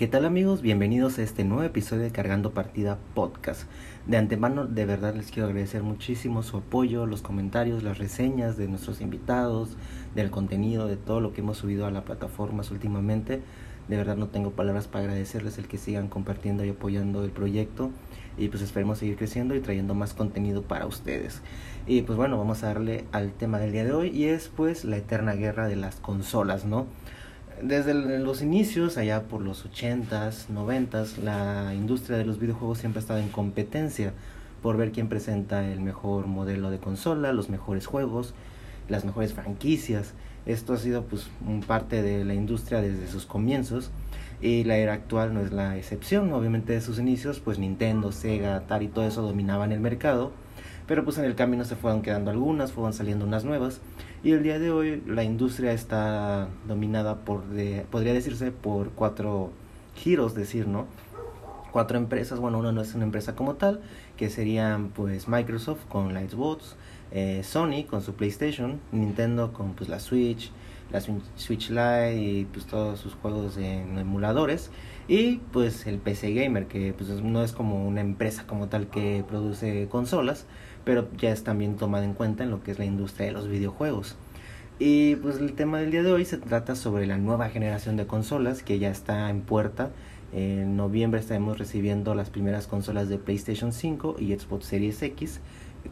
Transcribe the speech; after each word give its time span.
¿Qué 0.00 0.08
tal 0.08 0.24
amigos? 0.24 0.62
Bienvenidos 0.62 1.18
a 1.18 1.22
este 1.22 1.44
nuevo 1.44 1.62
episodio 1.62 2.04
de 2.04 2.10
Cargando 2.10 2.52
Partida 2.52 2.96
Podcast. 3.14 3.64
De 4.06 4.16
antemano, 4.16 4.64
de 4.64 4.86
verdad 4.86 5.14
les 5.14 5.30
quiero 5.30 5.46
agradecer 5.46 5.82
muchísimo 5.82 6.42
su 6.42 6.56
apoyo, 6.56 7.04
los 7.04 7.20
comentarios, 7.20 7.82
las 7.82 7.98
reseñas 7.98 8.56
de 8.56 8.66
nuestros 8.66 9.02
invitados, 9.02 9.76
del 10.14 10.30
contenido, 10.30 10.86
de 10.86 10.96
todo 10.96 11.20
lo 11.20 11.34
que 11.34 11.42
hemos 11.42 11.58
subido 11.58 11.84
a 11.84 11.90
la 11.90 12.06
plataforma 12.06 12.62
últimamente. 12.70 13.42
De 13.88 13.96
verdad 13.98 14.16
no 14.16 14.28
tengo 14.28 14.52
palabras 14.52 14.88
para 14.88 15.04
agradecerles 15.04 15.58
el 15.58 15.68
que 15.68 15.76
sigan 15.76 16.08
compartiendo 16.08 16.64
y 16.64 16.70
apoyando 16.70 17.22
el 17.22 17.30
proyecto 17.30 17.90
y 18.38 18.48
pues 18.48 18.62
esperemos 18.62 18.96
seguir 19.00 19.16
creciendo 19.16 19.54
y 19.54 19.60
trayendo 19.60 19.92
más 19.92 20.14
contenido 20.14 20.62
para 20.62 20.86
ustedes. 20.86 21.42
Y 21.86 22.00
pues 22.00 22.16
bueno, 22.16 22.38
vamos 22.38 22.62
a 22.62 22.68
darle 22.68 23.04
al 23.12 23.32
tema 23.32 23.58
del 23.58 23.72
día 23.72 23.84
de 23.84 23.92
hoy 23.92 24.08
y 24.08 24.24
es 24.28 24.48
pues 24.48 24.86
la 24.86 24.96
eterna 24.96 25.34
guerra 25.34 25.68
de 25.68 25.76
las 25.76 25.96
consolas, 25.96 26.64
¿no? 26.64 26.86
Desde 27.62 27.92
los 27.92 28.40
inicios, 28.40 28.96
allá 28.96 29.24
por 29.24 29.42
los 29.42 29.66
80s, 29.66 30.48
90s, 30.48 31.18
la 31.18 31.74
industria 31.74 32.16
de 32.16 32.24
los 32.24 32.38
videojuegos 32.38 32.78
siempre 32.78 33.00
ha 33.00 33.02
estado 33.02 33.20
en 33.20 33.28
competencia 33.28 34.14
por 34.62 34.78
ver 34.78 34.92
quién 34.92 35.08
presenta 35.08 35.70
el 35.70 35.80
mejor 35.80 36.26
modelo 36.26 36.70
de 36.70 36.78
consola, 36.78 37.34
los 37.34 37.50
mejores 37.50 37.86
juegos, 37.86 38.32
las 38.88 39.04
mejores 39.04 39.34
franquicias. 39.34 40.14
Esto 40.46 40.72
ha 40.72 40.78
sido 40.78 41.04
pues 41.04 41.28
parte 41.66 42.02
de 42.02 42.24
la 42.24 42.32
industria 42.32 42.80
desde 42.80 43.08
sus 43.08 43.26
comienzos 43.26 43.90
y 44.40 44.64
la 44.64 44.76
era 44.76 44.94
actual 44.94 45.34
no 45.34 45.40
es 45.42 45.52
la 45.52 45.76
excepción. 45.76 46.32
Obviamente 46.32 46.72
de 46.72 46.80
sus 46.80 46.98
inicios 46.98 47.40
pues 47.40 47.58
Nintendo, 47.58 48.10
Sega, 48.10 48.56
Atari, 48.56 48.88
todo 48.88 49.06
eso 49.06 49.20
dominaban 49.20 49.70
el 49.72 49.80
mercado, 49.80 50.32
pero 50.86 51.04
pues 51.04 51.18
en 51.18 51.26
el 51.26 51.34
camino 51.34 51.64
se 51.66 51.76
fueron 51.76 52.00
quedando 52.00 52.30
algunas, 52.30 52.72
fueron 52.72 52.94
saliendo 52.94 53.26
unas 53.26 53.44
nuevas 53.44 53.82
y 54.22 54.32
el 54.32 54.42
día 54.42 54.58
de 54.58 54.70
hoy 54.70 55.02
la 55.06 55.24
industria 55.24 55.72
está 55.72 56.48
dominada 56.66 57.16
por, 57.24 57.46
de, 57.46 57.86
podría 57.90 58.12
decirse, 58.12 58.52
por 58.52 58.90
cuatro 58.90 59.50
giros, 59.94 60.34
decir, 60.34 60.66
¿no? 60.66 60.86
Cuatro 61.72 61.96
empresas, 61.96 62.38
bueno, 62.38 62.58
una 62.58 62.72
no 62.72 62.82
es 62.82 62.94
una 62.94 63.04
empresa 63.04 63.34
como 63.36 63.54
tal, 63.54 63.80
que 64.16 64.28
serían 64.28 64.88
pues 64.88 65.28
Microsoft 65.28 65.86
con 65.88 66.12
la 66.12 66.22
eh, 67.12 67.42
Sony 67.44 67.84
con 67.88 68.02
su 68.02 68.14
PlayStation, 68.14 68.80
Nintendo 68.92 69.52
con 69.52 69.74
pues 69.74 69.88
la 69.88 70.00
Switch, 70.00 70.50
la 70.92 71.00
Switch 71.00 71.70
Lite 71.70 72.16
y 72.16 72.44
pues 72.52 72.66
todos 72.66 72.98
sus 72.98 73.14
juegos 73.14 73.56
en 73.56 73.98
emuladores 73.98 74.70
y 75.08 75.36
pues 75.52 75.86
el 75.86 75.98
PC 75.98 76.34
Gamer 76.34 76.66
que 76.66 76.92
pues 76.92 77.08
no 77.08 77.42
es 77.42 77.52
como 77.52 77.86
una 77.86 78.00
empresa 78.00 78.46
como 78.46 78.68
tal 78.68 78.88
que 78.88 79.24
produce 79.26 79.88
consolas, 79.88 80.46
pero 80.84 81.08
ya 81.18 81.30
es 81.30 81.44
también 81.44 81.76
tomada 81.76 82.04
en 82.04 82.14
cuenta 82.14 82.44
en 82.44 82.50
lo 82.50 82.62
que 82.62 82.70
es 82.70 82.78
la 82.78 82.84
industria 82.84 83.26
de 83.26 83.32
los 83.32 83.48
videojuegos. 83.48 84.16
Y 84.78 85.16
pues 85.16 85.36
el 85.38 85.52
tema 85.52 85.78
del 85.78 85.90
día 85.90 86.02
de 86.02 86.10
hoy 86.10 86.24
se 86.24 86.38
trata 86.38 86.74
sobre 86.74 87.06
la 87.06 87.18
nueva 87.18 87.50
generación 87.50 87.96
de 87.96 88.06
consolas 88.06 88.62
que 88.62 88.78
ya 88.78 88.90
está 88.90 89.28
en 89.28 89.42
puerta. 89.42 89.90
En 90.32 90.76
noviembre 90.76 91.20
estaremos 91.20 91.58
recibiendo 91.58 92.14
las 92.14 92.30
primeras 92.30 92.66
consolas 92.66 93.08
de 93.08 93.18
PlayStation 93.18 93.72
5 93.72 94.16
y 94.18 94.34
Xbox 94.34 94.64
Series 94.64 95.02
X 95.02 95.40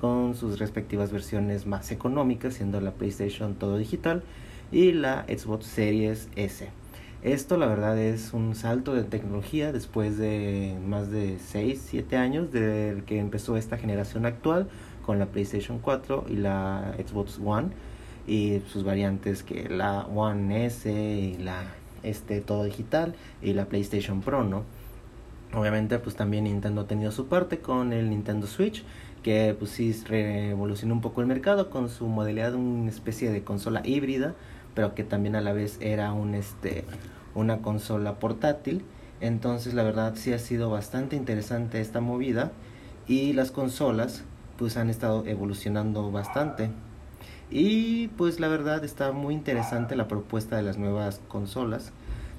con 0.01 0.35
sus 0.35 0.59
respectivas 0.59 1.13
versiones 1.13 1.67
más 1.67 1.91
económicas, 1.91 2.55
siendo 2.55 2.81
la 2.81 2.93
PlayStation 2.93 3.55
todo 3.55 3.77
digital 3.77 4.23
y 4.71 4.93
la 4.93 5.25
Xbox 5.29 5.67
Series 5.67 6.29
S. 6.37 6.69
Esto 7.23 7.57
la 7.57 7.67
verdad 7.67 7.99
es 7.99 8.33
un 8.33 8.55
salto 8.55 8.95
de 8.95 9.03
tecnología 9.03 9.73
después 9.73 10.19
de 10.19 10.77
más 10.87 11.11
de 11.11 11.39
6, 11.45 11.83
7 11.85 12.17
años 12.17 12.53
de 12.53 13.03
que 13.07 13.19
empezó 13.19 13.57
esta 13.57 13.77
generación 13.77 14.25
actual 14.25 14.69
con 15.05 15.19
la 15.19 15.27
PlayStation 15.27 15.81
4 15.81 16.27
y 16.29 16.37
la 16.37 16.95
Xbox 16.97 17.41
One 17.45 17.71
y 18.29 18.61
sus 18.69 18.85
variantes 18.85 19.43
que 19.43 19.69
la 19.69 20.03
One 20.07 20.67
S 20.67 20.89
y 20.89 21.39
la 21.39 21.65
este 22.05 22.41
todo 22.41 22.63
digital 22.63 23.17
y 23.43 23.53
la 23.53 23.65
PlayStation 23.65 24.21
Pro, 24.21 24.45
¿no? 24.45 24.63
Obviamente 25.53 25.99
pues 25.99 26.15
también 26.15 26.45
Nintendo 26.45 26.83
ha 26.83 26.87
tenido 26.87 27.11
su 27.11 27.27
parte 27.27 27.59
con 27.59 27.93
el 27.93 28.11
Nintendo 28.11 28.47
Switch 28.47 28.85
que 29.25 29.57
pues 29.59 29.73
sí 29.73 29.93
revolucionó 30.07 30.95
un 30.95 31.01
poco 31.01 31.21
el 31.21 31.27
mercado 31.27 31.69
con 31.69 31.89
su 31.89 32.07
modalidad 32.07 32.53
de 32.53 32.59
una 32.59 32.91
especie 32.91 33.33
de 33.33 33.43
consola 33.43 33.83
híbrida 33.85 34.37
pero 34.75 34.95
que 34.95 35.05
también 35.05 35.37
a 35.37 35.41
la 35.41 35.53
vez 35.53 35.79
era 35.81 36.13
un 36.13 36.35
este 36.35 36.85
una 37.35 37.59
consola 37.59 38.19
portátil. 38.19 38.85
Entonces 39.21 39.75
la 39.75 39.83
verdad 39.83 40.15
sí 40.17 40.33
ha 40.33 40.39
sido 40.39 40.71
bastante 40.71 41.17
interesante 41.17 41.81
esta 41.81 42.01
movida 42.01 42.53
y 43.07 43.33
las 43.33 43.51
consolas 43.51 44.25
pues 44.57 44.77
han 44.77 44.91
estado 44.91 45.25
evolucionando 45.27 46.11
bastante. 46.11 46.71
Y 47.51 48.09
pues 48.09 48.41
la 48.41 48.49
verdad 48.49 48.85
está 48.85 49.13
muy 49.13 49.35
interesante 49.35 49.97
la 49.97 50.09
propuesta 50.09 50.57
de 50.57 50.63
las 50.63 50.77
nuevas 50.77 51.21
consolas, 51.29 51.93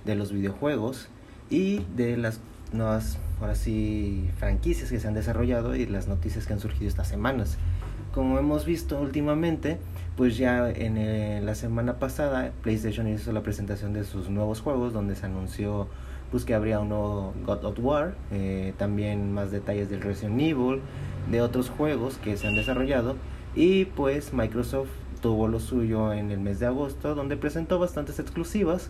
de 0.05 0.15
los 0.15 0.31
videojuegos 0.31 1.07
y 1.49 1.79
de 1.95 2.15
las 2.15 2.39
nuevas, 2.71 3.17
ahora 3.41 3.55
sí, 3.55 4.29
franquicias 4.37 4.91
que 4.91 4.99
se 4.99 5.07
han 5.07 5.15
desarrollado 5.15 5.75
y 5.75 5.87
las 5.87 6.07
noticias 6.07 6.45
que 6.45 6.53
han 6.53 6.59
surgido 6.59 6.87
estas 6.87 7.07
semanas. 7.07 7.57
Como 8.13 8.39
hemos 8.39 8.65
visto 8.65 8.99
últimamente, 8.99 9.77
pues 10.17 10.37
ya 10.37 10.69
en 10.69 10.97
eh, 10.97 11.41
la 11.43 11.53
semana 11.53 11.99
pasada 11.99 12.51
PlayStation 12.63 13.07
hizo 13.07 13.31
la 13.31 13.43
presentación 13.43 13.93
de 13.93 14.03
sus 14.03 14.29
nuevos 14.29 14.61
juegos 14.61 14.93
donde 14.93 15.15
se 15.15 15.27
anunció 15.27 15.87
pues 16.31 16.43
que 16.43 16.53
habría 16.53 16.79
un 16.79 16.89
nuevo 16.89 17.33
God 17.45 17.65
of 17.65 17.79
War, 17.79 18.15
eh, 18.31 18.73
también 18.77 19.33
más 19.33 19.51
detalles 19.51 19.89
del 19.89 20.01
Resident 20.01 20.39
Evil, 20.41 20.81
de 21.29 21.41
otros 21.41 21.69
juegos 21.69 22.17
que 22.17 22.37
se 22.37 22.47
han 22.47 22.55
desarrollado. 22.55 23.15
Y 23.55 23.85
pues 23.85 24.33
Microsoft 24.33 24.89
tuvo 25.21 25.47
lo 25.47 25.59
suyo 25.59 26.13
en 26.13 26.31
el 26.31 26.39
mes 26.39 26.59
de 26.59 26.65
agosto 26.65 27.13
donde 27.13 27.37
presentó 27.37 27.77
bastantes 27.77 28.19
exclusivas 28.19 28.89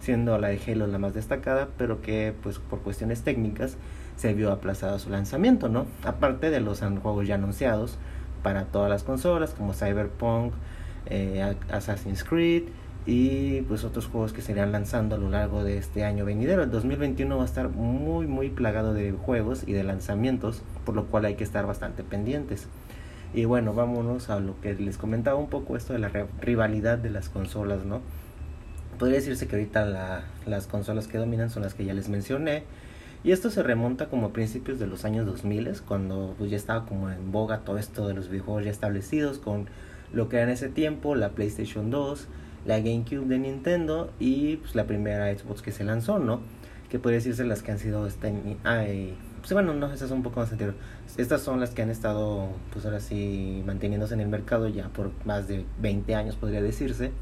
siendo 0.00 0.38
la 0.38 0.48
de 0.48 0.60
Halo 0.66 0.86
la 0.86 0.98
más 0.98 1.14
destacada 1.14 1.68
pero 1.76 2.02
que 2.02 2.34
pues 2.42 2.58
por 2.58 2.80
cuestiones 2.80 3.22
técnicas 3.22 3.76
se 4.16 4.34
vio 4.34 4.50
aplazado 4.50 4.98
su 4.98 5.10
lanzamiento 5.10 5.68
no 5.68 5.86
aparte 6.04 6.50
de 6.50 6.60
los 6.60 6.80
juegos 6.80 7.26
ya 7.26 7.36
anunciados 7.36 7.98
para 8.42 8.64
todas 8.64 8.90
las 8.90 9.02
consolas 9.02 9.54
como 9.54 9.72
Cyberpunk, 9.72 10.52
eh, 11.06 11.54
Assassin's 11.70 12.24
Creed 12.24 12.64
y 13.06 13.62
pues 13.62 13.84
otros 13.84 14.06
juegos 14.06 14.34
que 14.34 14.42
se 14.42 14.54
lanzando 14.54 15.14
a 15.16 15.18
lo 15.18 15.30
largo 15.30 15.64
de 15.64 15.78
este 15.78 16.04
año 16.04 16.26
venidero. 16.26 16.62
El 16.62 16.70
2021 16.70 17.36
va 17.36 17.42
a 17.42 17.46
estar 17.46 17.70
muy 17.70 18.26
muy 18.26 18.50
plagado 18.50 18.92
de 18.92 19.12
juegos 19.12 19.64
y 19.66 19.72
de 19.72 19.82
lanzamientos, 19.82 20.62
por 20.84 20.94
lo 20.94 21.06
cual 21.06 21.24
hay 21.24 21.34
que 21.34 21.44
estar 21.44 21.66
bastante 21.66 22.02
pendientes. 22.02 22.68
Y 23.32 23.44
bueno, 23.44 23.72
vámonos 23.72 24.30
a 24.30 24.40
lo 24.40 24.60
que 24.60 24.74
les 24.74 24.98
comentaba 24.98 25.38
un 25.38 25.48
poco 25.48 25.76
esto 25.76 25.92
de 25.92 25.98
la 25.98 26.10
rivalidad 26.40 26.98
de 26.98 27.10
las 27.10 27.28
consolas, 27.28 27.84
¿no? 27.84 28.00
Podría 28.98 29.18
decirse 29.18 29.46
que 29.46 29.56
ahorita 29.56 30.24
las 30.46 30.66
consolas 30.66 31.06
que 31.08 31.18
dominan 31.18 31.50
son 31.50 31.62
las 31.62 31.74
que 31.74 31.84
ya 31.84 31.94
les 31.94 32.08
mencioné, 32.08 32.64
y 33.24 33.32
esto 33.32 33.50
se 33.50 33.62
remonta 33.62 34.08
como 34.08 34.28
a 34.28 34.32
principios 34.32 34.78
de 34.78 34.86
los 34.86 35.04
años 35.04 35.26
2000, 35.26 35.80
cuando 35.86 36.34
pues, 36.38 36.50
ya 36.50 36.56
estaba 36.56 36.86
como 36.86 37.10
en 37.10 37.32
boga 37.32 37.60
todo 37.60 37.78
esto 37.78 38.06
de 38.06 38.14
los 38.14 38.28
videojuegos 38.28 38.64
ya 38.64 38.70
establecidos, 38.70 39.38
con 39.38 39.66
lo 40.12 40.28
que 40.28 40.36
era 40.36 40.44
en 40.44 40.50
ese 40.50 40.68
tiempo 40.68 41.14
la 41.14 41.30
PlayStation 41.30 41.90
2, 41.90 42.28
la 42.66 42.78
GameCube 42.78 43.26
de 43.26 43.38
Nintendo 43.38 44.12
y 44.18 44.56
pues, 44.56 44.74
la 44.74 44.86
primera 44.86 45.36
Xbox 45.36 45.62
que 45.62 45.72
se 45.72 45.84
lanzó, 45.84 46.18
¿no? 46.18 46.40
Que 46.88 46.98
podría 46.98 47.18
decirse 47.18 47.44
las 47.44 47.62
que 47.62 47.72
han 47.72 47.78
sido... 47.78 48.06
Este, 48.06 48.32
pues 49.40 49.52
bueno, 49.52 49.74
no, 49.74 49.92
esas 49.92 50.08
son 50.08 50.18
un 50.18 50.24
poco 50.24 50.40
más 50.40 50.50
anteriores. 50.50 50.80
Estas 51.16 51.42
son 51.42 51.60
las 51.60 51.70
que 51.70 51.82
han 51.82 51.90
estado, 51.90 52.48
pues 52.72 52.84
ahora 52.84 53.00
sí, 53.00 53.62
manteniéndose 53.66 54.14
en 54.14 54.20
el 54.20 54.28
mercado 54.28 54.68
ya 54.68 54.88
por 54.88 55.10
más 55.24 55.48
de 55.48 55.64
20 55.80 56.14
años, 56.14 56.36
podría 56.36 56.62
decirse. 56.62 57.12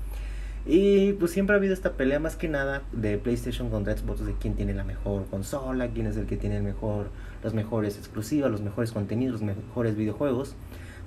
Y 0.68 1.12
pues 1.12 1.30
siempre 1.30 1.54
ha 1.54 1.58
habido 1.58 1.72
esta 1.72 1.92
pelea 1.92 2.18
más 2.18 2.34
que 2.34 2.48
nada 2.48 2.82
de 2.90 3.18
PlayStation 3.18 3.70
contra 3.70 3.96
Xbox 3.96 4.26
de 4.26 4.34
quién 4.34 4.54
tiene 4.54 4.74
la 4.74 4.82
mejor 4.82 5.26
consola, 5.26 5.88
quién 5.88 6.08
es 6.08 6.16
el 6.16 6.26
que 6.26 6.36
tiene 6.36 6.56
el 6.56 6.64
mejor, 6.64 7.10
los 7.44 7.54
mejores 7.54 7.96
exclusivos, 7.96 8.50
los 8.50 8.62
mejores 8.62 8.90
contenidos, 8.90 9.40
los 9.40 9.56
mejores 9.56 9.94
videojuegos. 9.94 10.56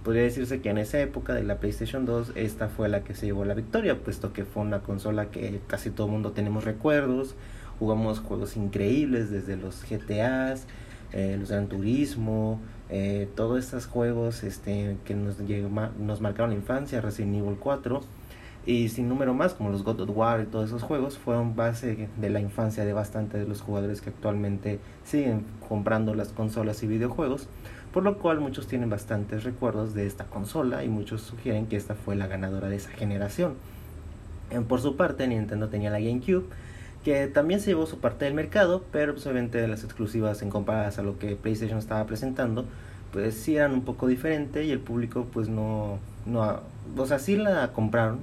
Podría 0.03 0.23
decirse 0.23 0.61
que 0.61 0.69
en 0.69 0.77
esa 0.77 1.01
época 1.01 1.33
de 1.33 1.43
la 1.43 1.59
PlayStation 1.59 2.05
2 2.05 2.31
esta 2.35 2.69
fue 2.69 2.87
la 2.87 3.03
que 3.03 3.13
se 3.13 3.25
llevó 3.25 3.43
la 3.43 3.53
victoria, 3.53 3.99
puesto 3.99 4.31
que 4.31 4.45
fue 4.45 4.63
una 4.63 4.79
consola 4.79 5.29
que 5.29 5.59
casi 5.67 5.89
todo 5.89 6.07
el 6.07 6.13
mundo 6.13 6.31
tenemos 6.31 6.63
recuerdos, 6.63 7.35
jugamos 7.79 8.19
juegos 8.19 8.55
increíbles 8.55 9.29
desde 9.29 9.57
los 9.57 9.83
GTAs, 9.83 10.67
eh, 11.11 11.35
los 11.37 11.49
Gran 11.49 11.67
Turismo, 11.67 12.61
eh, 12.89 13.27
todos 13.35 13.59
estos 13.59 13.87
juegos 13.87 14.43
este, 14.43 14.95
que 15.03 15.15
nos, 15.15 15.35
nos 15.99 16.21
marcaron 16.21 16.51
la 16.51 16.55
infancia, 16.55 17.01
Resident 17.01 17.35
Evil 17.35 17.57
4 17.59 18.18
y 18.69 18.89
sin 18.89 19.09
número 19.09 19.33
más, 19.33 19.55
como 19.55 19.71
los 19.71 19.81
God 19.81 20.01
of 20.01 20.15
War 20.15 20.41
y 20.41 20.45
todos 20.45 20.69
esos 20.69 20.83
juegos, 20.83 21.17
fueron 21.17 21.55
base 21.55 22.07
de 22.15 22.29
la 22.29 22.39
infancia 22.39 22.85
de 22.85 22.93
bastante 22.93 23.39
de 23.39 23.47
los 23.47 23.61
jugadores 23.61 23.99
que 23.99 24.11
actualmente 24.11 24.79
siguen 25.03 25.43
comprando 25.67 26.13
las 26.13 26.27
consolas 26.29 26.83
y 26.83 26.87
videojuegos, 26.87 27.47
por 27.91 28.03
lo 28.03 28.19
cual 28.19 28.39
muchos 28.41 28.67
tienen 28.67 28.87
bastantes 28.87 29.43
recuerdos 29.43 29.95
de 29.95 30.05
esta 30.05 30.25
consola 30.25 30.83
y 30.83 30.87
muchos 30.87 31.21
sugieren 31.21 31.65
que 31.65 31.77
esta 31.77 31.95
fue 31.95 32.15
la 32.15 32.27
ganadora 32.27 32.69
de 32.69 32.75
esa 32.75 32.91
generación. 32.91 33.55
Por 34.67 34.81
su 34.81 34.95
parte, 34.95 35.27
Nintendo 35.27 35.69
tenía 35.69 35.89
la 35.89 35.99
GameCube, 35.99 36.45
que 37.03 37.25
también 37.25 37.61
se 37.61 37.71
llevó 37.71 37.87
su 37.87 37.97
parte 37.97 38.25
del 38.25 38.35
mercado, 38.35 38.83
pero 38.91 39.13
pues 39.13 39.25
obviamente 39.25 39.67
las 39.67 39.83
exclusivas 39.83 40.43
en 40.43 40.51
comparadas 40.51 40.99
a 40.99 41.01
lo 41.01 41.17
que 41.17 41.35
PlayStation 41.35 41.79
estaba 41.79 42.05
presentando, 42.05 42.65
pues 43.13 43.33
sí 43.33 43.55
eran 43.55 43.73
un 43.73 43.81
poco 43.81 44.05
diferente 44.05 44.63
y 44.63 44.69
el 44.69 44.79
público 44.79 45.25
pues 45.33 45.49
no, 45.49 45.97
no, 46.27 46.59
o 46.95 47.05
sea, 47.07 47.17
sí 47.17 47.35
la 47.35 47.71
compraron, 47.73 48.19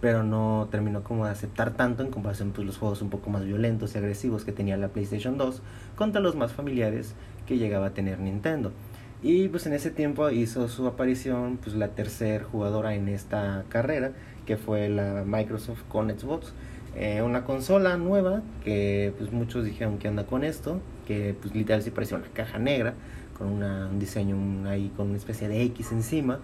pero 0.00 0.22
no 0.22 0.68
terminó 0.70 1.02
como 1.02 1.24
de 1.24 1.32
aceptar 1.32 1.72
tanto 1.74 2.02
en 2.02 2.10
comparación 2.10 2.52
pues 2.52 2.66
los 2.66 2.78
juegos 2.78 3.02
un 3.02 3.10
poco 3.10 3.30
más 3.30 3.44
violentos 3.44 3.94
y 3.94 3.98
agresivos 3.98 4.44
que 4.44 4.52
tenía 4.52 4.76
la 4.76 4.88
PlayStation 4.88 5.36
2 5.36 5.62
contra 5.96 6.20
los 6.20 6.36
más 6.36 6.52
familiares 6.52 7.14
que 7.46 7.58
llegaba 7.58 7.86
a 7.86 7.90
tener 7.90 8.20
Nintendo. 8.20 8.72
Y 9.20 9.48
pues 9.48 9.66
en 9.66 9.72
ese 9.72 9.90
tiempo 9.90 10.30
hizo 10.30 10.68
su 10.68 10.86
aparición 10.86 11.58
pues 11.62 11.74
la 11.74 11.88
tercer 11.88 12.44
jugadora 12.44 12.94
en 12.94 13.08
esta 13.08 13.64
carrera, 13.68 14.12
que 14.46 14.56
fue 14.56 14.88
la 14.88 15.24
Microsoft 15.26 15.82
con 15.88 16.08
Xbox. 16.10 16.52
Eh, 16.94 17.22
una 17.22 17.44
consola 17.44 17.96
nueva 17.96 18.42
que 18.64 19.12
pues 19.18 19.32
muchos 19.32 19.64
dijeron 19.64 19.98
que 19.98 20.06
anda 20.06 20.26
con 20.26 20.44
esto, 20.44 20.80
que 21.06 21.34
pues 21.40 21.54
literal 21.54 21.82
sí 21.82 21.90
parecía 21.90 22.16
una 22.16 22.28
caja 22.28 22.58
negra 22.58 22.94
con 23.36 23.62
un 23.62 23.98
diseño 23.98 24.68
ahí 24.68 24.92
con 24.96 25.08
una 25.08 25.16
especie 25.16 25.48
de 25.48 25.62
X 25.62 25.92
encima 25.92 26.40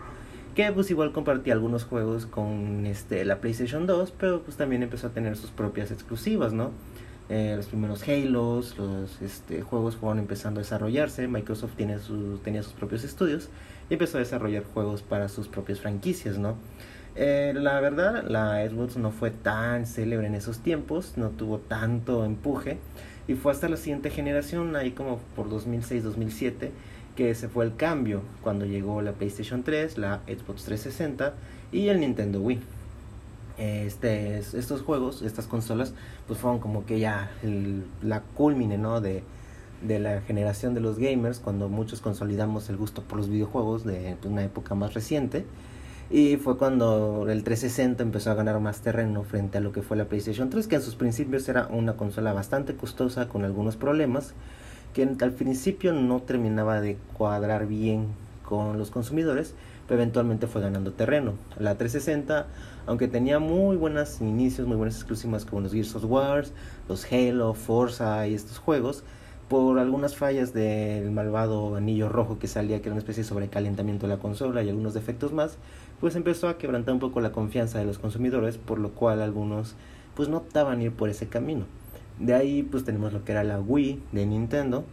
que 0.54 0.70
pues 0.72 0.90
igual 0.90 1.12
compartía 1.12 1.52
algunos 1.52 1.84
juegos 1.84 2.26
con 2.26 2.86
este 2.86 3.24
la 3.24 3.40
PlayStation 3.40 3.86
2 3.86 4.12
pero 4.18 4.42
pues 4.42 4.56
también 4.56 4.82
empezó 4.82 5.08
a 5.08 5.10
tener 5.10 5.36
sus 5.36 5.50
propias 5.50 5.90
exclusivas 5.90 6.52
no 6.52 6.70
eh, 7.28 7.54
los 7.56 7.66
primeros 7.66 8.06
Halos 8.06 8.76
los 8.78 9.20
este, 9.22 9.62
juegos 9.62 9.96
fueron 9.96 10.18
empezando 10.18 10.60
a 10.60 10.62
desarrollarse 10.62 11.26
Microsoft 11.26 11.74
tiene 11.76 11.98
sus, 11.98 12.42
tenía 12.42 12.62
sus 12.62 12.72
propios 12.72 13.04
estudios 13.04 13.48
y 13.90 13.94
empezó 13.94 14.18
a 14.18 14.20
desarrollar 14.20 14.64
juegos 14.64 15.02
para 15.02 15.28
sus 15.28 15.48
propias 15.48 15.80
franquicias 15.80 16.38
no 16.38 16.56
eh, 17.16 17.52
la 17.54 17.80
verdad 17.80 18.24
la 18.28 18.64
Xbox 18.68 18.96
no 18.96 19.10
fue 19.10 19.30
tan 19.30 19.86
célebre 19.86 20.26
en 20.26 20.34
esos 20.34 20.60
tiempos 20.60 21.14
no 21.16 21.30
tuvo 21.30 21.58
tanto 21.58 22.24
empuje 22.24 22.78
y 23.26 23.34
fue 23.34 23.52
hasta 23.52 23.68
la 23.68 23.76
siguiente 23.76 24.10
generación 24.10 24.76
ahí 24.76 24.90
como 24.90 25.18
por 25.34 25.48
2006 25.48 26.04
2007 26.04 26.72
que 27.16 27.34
se 27.34 27.48
fue 27.48 27.64
el 27.64 27.76
cambio 27.76 28.22
cuando 28.42 28.64
llegó 28.64 29.02
la 29.02 29.12
PlayStation 29.12 29.62
3, 29.62 29.98
la 29.98 30.20
Xbox 30.26 30.64
360 30.64 31.34
y 31.72 31.88
el 31.88 32.00
Nintendo 32.00 32.40
Wii. 32.40 32.60
Este, 33.56 34.38
estos 34.38 34.82
juegos, 34.82 35.22
estas 35.22 35.46
consolas, 35.46 35.94
pues 36.26 36.38
fueron 36.38 36.58
como 36.58 36.84
que 36.86 36.98
ya 36.98 37.30
la 38.02 38.20
culmine, 38.20 38.78
¿no? 38.78 39.00
De, 39.00 39.22
de 39.82 39.98
la 39.98 40.22
generación 40.22 40.74
de 40.74 40.80
los 40.80 40.98
gamers, 40.98 41.38
cuando 41.38 41.68
muchos 41.68 42.00
consolidamos 42.00 42.68
el 42.68 42.76
gusto 42.76 43.02
por 43.02 43.18
los 43.18 43.28
videojuegos 43.28 43.84
de 43.84 44.16
una 44.24 44.42
época 44.42 44.74
más 44.74 44.94
reciente. 44.94 45.44
Y 46.10 46.36
fue 46.36 46.58
cuando 46.58 47.26
el 47.28 47.44
360 47.44 48.02
empezó 48.02 48.30
a 48.30 48.34
ganar 48.34 48.60
más 48.60 48.82
terreno 48.82 49.24
frente 49.24 49.58
a 49.58 49.60
lo 49.60 49.72
que 49.72 49.82
fue 49.82 49.96
la 49.96 50.04
PlayStation 50.04 50.50
3, 50.50 50.66
que 50.66 50.76
en 50.76 50.82
sus 50.82 50.96
principios 50.96 51.48
era 51.48 51.66
una 51.68 51.96
consola 51.96 52.32
bastante 52.32 52.76
costosa 52.76 53.28
con 53.28 53.44
algunos 53.44 53.76
problemas 53.76 54.34
que 54.94 55.02
al 55.02 55.32
principio 55.32 55.92
no 55.92 56.20
terminaba 56.22 56.80
de 56.80 56.96
cuadrar 57.18 57.66
bien 57.66 58.06
con 58.44 58.78
los 58.78 58.90
consumidores, 58.90 59.54
pero 59.86 60.00
eventualmente 60.00 60.46
fue 60.46 60.62
ganando 60.62 60.92
terreno. 60.92 61.34
La 61.58 61.76
360, 61.76 62.46
aunque 62.86 63.08
tenía 63.08 63.38
muy 63.38 63.76
buenos 63.76 64.20
inicios, 64.20 64.66
muy 64.66 64.76
buenas 64.76 64.94
exclusivas 64.94 65.44
como 65.44 65.62
los 65.62 65.72
Gears 65.72 65.96
of 65.96 66.04
War, 66.04 66.44
los 66.88 67.04
Halo, 67.12 67.54
Forza 67.54 68.26
y 68.28 68.34
estos 68.34 68.58
juegos, 68.58 69.02
por 69.48 69.78
algunas 69.78 70.16
fallas 70.16 70.54
del 70.54 71.10
malvado 71.10 71.74
anillo 71.76 72.08
rojo 72.08 72.38
que 72.38 72.46
salía, 72.46 72.80
que 72.80 72.84
era 72.88 72.92
una 72.92 73.00
especie 73.00 73.24
de 73.24 73.28
sobrecalentamiento 73.28 74.06
de 74.06 74.14
la 74.14 74.20
consola 74.20 74.62
y 74.62 74.68
algunos 74.68 74.94
defectos 74.94 75.32
más, 75.32 75.58
pues 76.00 76.16
empezó 76.16 76.48
a 76.48 76.56
quebrantar 76.56 76.94
un 76.94 77.00
poco 77.00 77.20
la 77.20 77.32
confianza 77.32 77.78
de 77.78 77.84
los 77.84 77.98
consumidores, 77.98 78.58
por 78.58 78.78
lo 78.78 78.90
cual 78.92 79.20
algunos 79.20 79.74
pues 80.14 80.28
no 80.28 80.38
optaban 80.38 80.80
ir 80.80 80.92
por 80.92 81.08
ese 81.08 81.28
camino. 81.28 81.66
De 82.18 82.34
ahí 82.34 82.62
pues 82.62 82.84
tenemos 82.84 83.12
lo 83.12 83.24
que 83.24 83.32
era 83.32 83.44
la 83.44 83.60
Wii 83.60 84.00
de 84.12 84.26
Nintendo, 84.26 84.84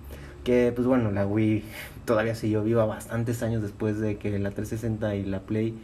que 0.43 0.71
pues 0.75 0.87
bueno, 0.87 1.11
la 1.11 1.25
Wii 1.27 1.63
todavía 2.05 2.35
siguió 2.35 2.63
viva 2.63 2.85
bastantes 2.85 3.43
años 3.43 3.61
después 3.61 3.99
de 3.99 4.17
que 4.17 4.37
la 4.39 4.51
360 4.51 5.15
y 5.15 5.25
la 5.25 5.41
Play 5.41 5.77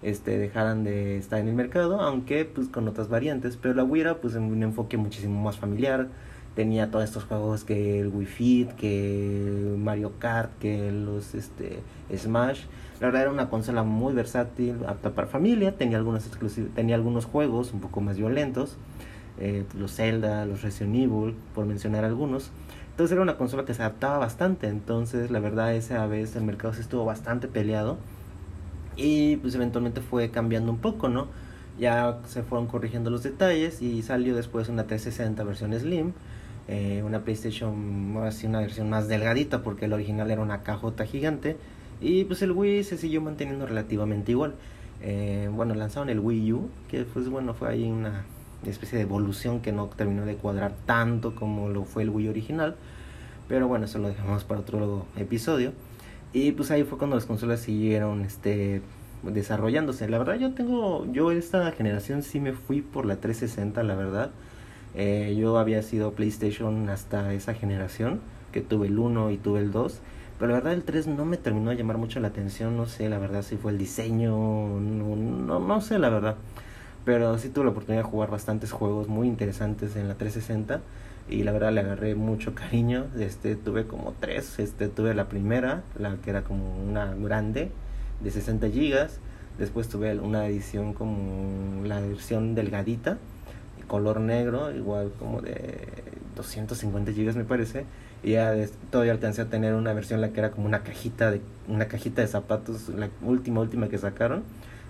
este 0.00 0.38
dejaran 0.38 0.84
de 0.84 1.18
estar 1.18 1.40
en 1.40 1.48
el 1.48 1.54
mercado, 1.54 2.00
aunque 2.00 2.44
pues 2.44 2.68
con 2.68 2.86
otras 2.88 3.08
variantes, 3.08 3.56
pero 3.56 3.74
la 3.74 3.84
Wii 3.84 4.00
era 4.00 4.16
pues 4.18 4.34
en 4.34 4.44
un 4.44 4.62
enfoque 4.62 4.96
muchísimo 4.96 5.42
más 5.42 5.58
familiar, 5.58 6.08
tenía 6.54 6.90
todos 6.90 7.04
estos 7.04 7.24
juegos 7.24 7.64
que 7.64 8.00
el 8.00 8.08
Wii 8.08 8.26
Fit, 8.26 8.70
que 8.72 9.74
Mario 9.76 10.12
Kart, 10.18 10.50
que 10.58 10.90
los 10.92 11.34
este 11.34 11.80
Smash. 12.16 12.62
La 13.00 13.06
verdad 13.08 13.22
era 13.22 13.30
una 13.30 13.48
consola 13.48 13.84
muy 13.84 14.12
versátil, 14.12 14.76
apta 14.86 15.10
para 15.10 15.28
familia, 15.28 15.76
tenía 15.76 15.98
algunos 15.98 16.28
tenía 16.74 16.94
algunos 16.96 17.26
juegos 17.26 17.72
un 17.72 17.80
poco 17.80 18.00
más 18.00 18.16
violentos 18.16 18.76
eh, 19.40 19.64
los 19.78 19.94
Zelda, 19.94 20.46
los 20.46 20.62
Resident 20.62 20.96
Evil, 20.96 21.34
por 21.54 21.66
mencionar 21.66 22.04
algunos. 22.04 22.50
Entonces 22.90 23.12
era 23.12 23.22
una 23.22 23.36
consola 23.36 23.64
que 23.64 23.74
se 23.74 23.82
adaptaba 23.82 24.18
bastante, 24.18 24.66
entonces 24.66 25.30
la 25.30 25.38
verdad 25.38 25.74
esa 25.74 26.04
vez 26.06 26.34
el 26.34 26.42
mercado 26.42 26.74
se 26.74 26.80
estuvo 26.80 27.04
bastante 27.04 27.46
peleado 27.46 27.96
y 28.96 29.36
pues 29.36 29.54
eventualmente 29.54 30.00
fue 30.00 30.30
cambiando 30.30 30.72
un 30.72 30.78
poco, 30.78 31.08
¿no? 31.08 31.28
Ya 31.78 32.18
se 32.26 32.42
fueron 32.42 32.66
corrigiendo 32.66 33.10
los 33.10 33.22
detalles 33.22 33.80
y 33.82 34.02
salió 34.02 34.34
después 34.34 34.68
una 34.68 34.88
360 34.88 35.44
versión 35.44 35.78
Slim, 35.78 36.12
eh, 36.66 37.02
una 37.06 37.20
PlayStation 37.20 38.16
así 38.24 38.48
una 38.48 38.60
versión 38.60 38.90
más 38.90 39.06
delgadita 39.06 39.62
porque 39.62 39.84
el 39.84 39.92
original 39.92 40.30
era 40.32 40.42
una 40.42 40.64
cajota 40.64 41.06
gigante 41.06 41.56
y 42.00 42.24
pues 42.24 42.42
el 42.42 42.50
Wii 42.50 42.82
se 42.82 42.98
siguió 42.98 43.20
manteniendo 43.20 43.66
relativamente 43.66 44.32
igual. 44.32 44.54
Eh, 45.00 45.48
bueno, 45.52 45.74
lanzaron 45.74 46.10
el 46.10 46.18
Wii 46.18 46.52
U, 46.52 46.68
que 46.88 47.04
pues 47.04 47.28
bueno, 47.28 47.54
fue 47.54 47.68
ahí 47.68 47.88
una 47.88 48.24
especie 48.66 48.98
de 48.98 49.04
evolución 49.04 49.60
que 49.60 49.72
no 49.72 49.86
terminó 49.86 50.24
de 50.24 50.36
cuadrar 50.36 50.72
tanto 50.86 51.34
como 51.34 51.68
lo 51.68 51.84
fue 51.84 52.02
el 52.02 52.10
Wii 52.10 52.28
original. 52.28 52.76
Pero 53.48 53.68
bueno, 53.68 53.86
eso 53.86 53.98
lo 53.98 54.08
dejamos 54.08 54.44
para 54.44 54.60
otro 54.60 55.06
episodio. 55.16 55.72
Y 56.32 56.52
pues 56.52 56.70
ahí 56.70 56.84
fue 56.84 56.98
cuando 56.98 57.16
las 57.16 57.24
consolas 57.24 57.60
siguieron 57.60 58.22
este 58.22 58.82
desarrollándose. 59.22 60.08
La 60.08 60.18
verdad 60.18 60.38
yo 60.38 60.52
tengo, 60.54 61.10
yo 61.12 61.30
esta 61.30 61.70
generación 61.72 62.22
sí 62.22 62.40
me 62.40 62.52
fui 62.52 62.82
por 62.82 63.06
la 63.06 63.16
360, 63.16 63.82
la 63.82 63.94
verdad. 63.94 64.30
Eh, 64.94 65.36
yo 65.38 65.58
había 65.58 65.82
sido 65.82 66.12
PlayStation 66.12 66.88
hasta 66.90 67.32
esa 67.32 67.54
generación, 67.54 68.20
que 68.52 68.60
tuve 68.60 68.88
el 68.88 68.98
1 68.98 69.30
y 69.30 69.38
tuve 69.38 69.60
el 69.60 69.70
2. 69.70 70.00
Pero 70.38 70.52
la 70.52 70.58
verdad 70.58 70.74
el 70.74 70.84
3 70.84 71.08
no 71.08 71.24
me 71.24 71.36
terminó 71.36 71.70
de 71.70 71.76
llamar 71.76 71.98
mucho 71.98 72.20
la 72.20 72.28
atención, 72.28 72.76
no 72.76 72.86
sé 72.86 73.08
la 73.08 73.18
verdad 73.18 73.42
si 73.42 73.56
fue 73.56 73.72
el 73.72 73.78
diseño, 73.78 74.30
no, 74.30 75.16
no, 75.16 75.58
no 75.58 75.80
sé 75.80 75.98
la 75.98 76.10
verdad 76.10 76.36
pero 77.08 77.38
sí 77.38 77.48
tuve 77.48 77.64
la 77.64 77.70
oportunidad 77.70 78.02
de 78.04 78.10
jugar 78.10 78.30
bastantes 78.30 78.70
juegos 78.70 79.08
muy 79.08 79.28
interesantes 79.28 79.96
en 79.96 80.08
la 80.08 80.16
360 80.16 80.82
y 81.30 81.42
la 81.42 81.52
verdad 81.52 81.72
le 81.72 81.80
agarré 81.80 82.14
mucho 82.14 82.54
cariño. 82.54 83.06
Este 83.18 83.56
tuve 83.56 83.86
como 83.86 84.12
tres 84.20 84.58
este 84.58 84.88
tuve 84.88 85.14
la 85.14 85.26
primera 85.26 85.84
la 85.98 86.16
que 86.16 86.28
era 86.28 86.44
como 86.44 86.76
una 86.76 87.14
grande 87.14 87.70
de 88.20 88.30
60 88.30 88.68
gigas. 88.68 89.20
Después 89.56 89.88
tuve 89.88 90.18
una 90.18 90.46
edición 90.48 90.92
como 90.92 91.82
la 91.86 91.98
versión 91.98 92.54
delgadita 92.54 93.16
color 93.86 94.20
negro 94.20 94.70
igual 94.70 95.10
como 95.18 95.40
de 95.40 95.88
250 96.36 97.12
gigas 97.12 97.36
me 97.36 97.44
parece. 97.44 97.86
Y 98.22 98.32
ya 98.32 98.54
todavía 98.90 99.12
alcancé 99.12 99.40
a 99.40 99.46
tener 99.46 99.72
una 99.72 99.94
versión 99.94 100.20
la 100.20 100.28
que 100.34 100.40
era 100.40 100.50
como 100.50 100.66
una 100.66 100.82
cajita 100.82 101.30
de 101.30 101.40
una 101.68 101.88
cajita 101.88 102.20
de 102.20 102.28
zapatos 102.28 102.90
la 102.90 103.08
última 103.22 103.60
última 103.60 103.88
que 103.88 103.96
sacaron 103.96 104.42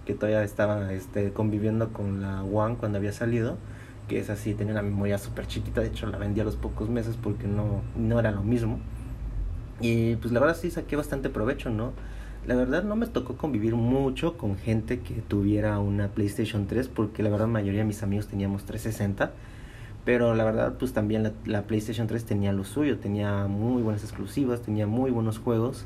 que 0.09 0.15
todavía 0.15 0.43
estaba 0.43 0.91
este, 0.95 1.35
conviviendo 1.35 1.93
con 1.93 2.23
la 2.23 2.43
One 2.43 2.77
cuando 2.77 2.97
había 2.97 3.13
salido, 3.13 3.59
que 4.09 4.19
es 4.19 4.31
así, 4.31 4.55
tenía 4.55 4.73
una 4.73 4.81
memoria 4.81 5.19
súper 5.19 5.47
chiquita, 5.47 5.83
de 5.83 5.89
hecho 5.89 6.07
la 6.07 6.17
vendí 6.17 6.41
a 6.41 6.45
los 6.45 6.57
pocos 6.57 6.89
meses 6.89 7.19
porque 7.23 7.47
no, 7.47 7.83
no 7.95 8.19
era 8.19 8.31
lo 8.31 8.43
mismo. 8.43 8.79
Y 9.83 10.17
pues 10.17 10.33
la 10.33 10.41
verdad 10.41 10.57
sí 10.57 10.71
saqué 10.71 10.97
bastante 10.97 11.29
provecho, 11.29 11.69
¿no? 11.69 11.93
La 12.47 12.55
verdad 12.55 12.85
no 12.85 12.97
me 12.97 13.07
tocó 13.07 13.37
convivir 13.37 13.75
mucho 13.75 14.39
con 14.39 14.57
gente 14.57 15.01
que 15.01 15.17
tuviera 15.17 15.79
una 15.79 16.09
PlayStation 16.09 16.67
3 16.67 16.89
porque 16.89 17.23
la 17.23 17.29
verdad 17.29 17.45
la 17.45 17.53
mayoría 17.53 17.81
de 17.81 17.87
mis 17.87 18.03
amigos 18.03 18.29
teníamos 18.29 18.65
360. 18.65 19.33
Pero 20.07 20.35
la 20.35 20.45
verdad 20.45 20.77
pues 20.79 20.95
también 20.95 21.23
la, 21.23 21.33
la 21.45 21.65
PlayStation 21.65 22.07
3 22.07 22.25
tenía 22.25 22.55
lo 22.55 22.65
suyo, 22.65 22.99
tenía 22.99 23.47
muy 23.47 23.83
buenas 23.83 24.05
exclusivas, 24.05 24.63
tenía 24.63 24.87
muy 24.87 25.11
buenos 25.11 25.39
juegos. 25.39 25.85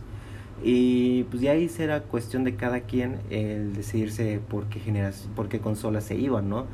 Y 0.64 1.24
pues 1.24 1.42
ya 1.42 1.52
ahí 1.52 1.68
será 1.68 2.02
cuestión 2.02 2.44
de 2.44 2.54
cada 2.54 2.80
quien 2.80 3.18
el 3.30 3.72
decidirse 3.74 4.40
por 4.48 4.66
qué, 4.66 4.78
generas, 4.78 5.28
por 5.34 5.48
qué 5.48 5.58
consola 5.58 6.00
se 6.00 6.14
iba, 6.14 6.40
¿no? 6.40 6.66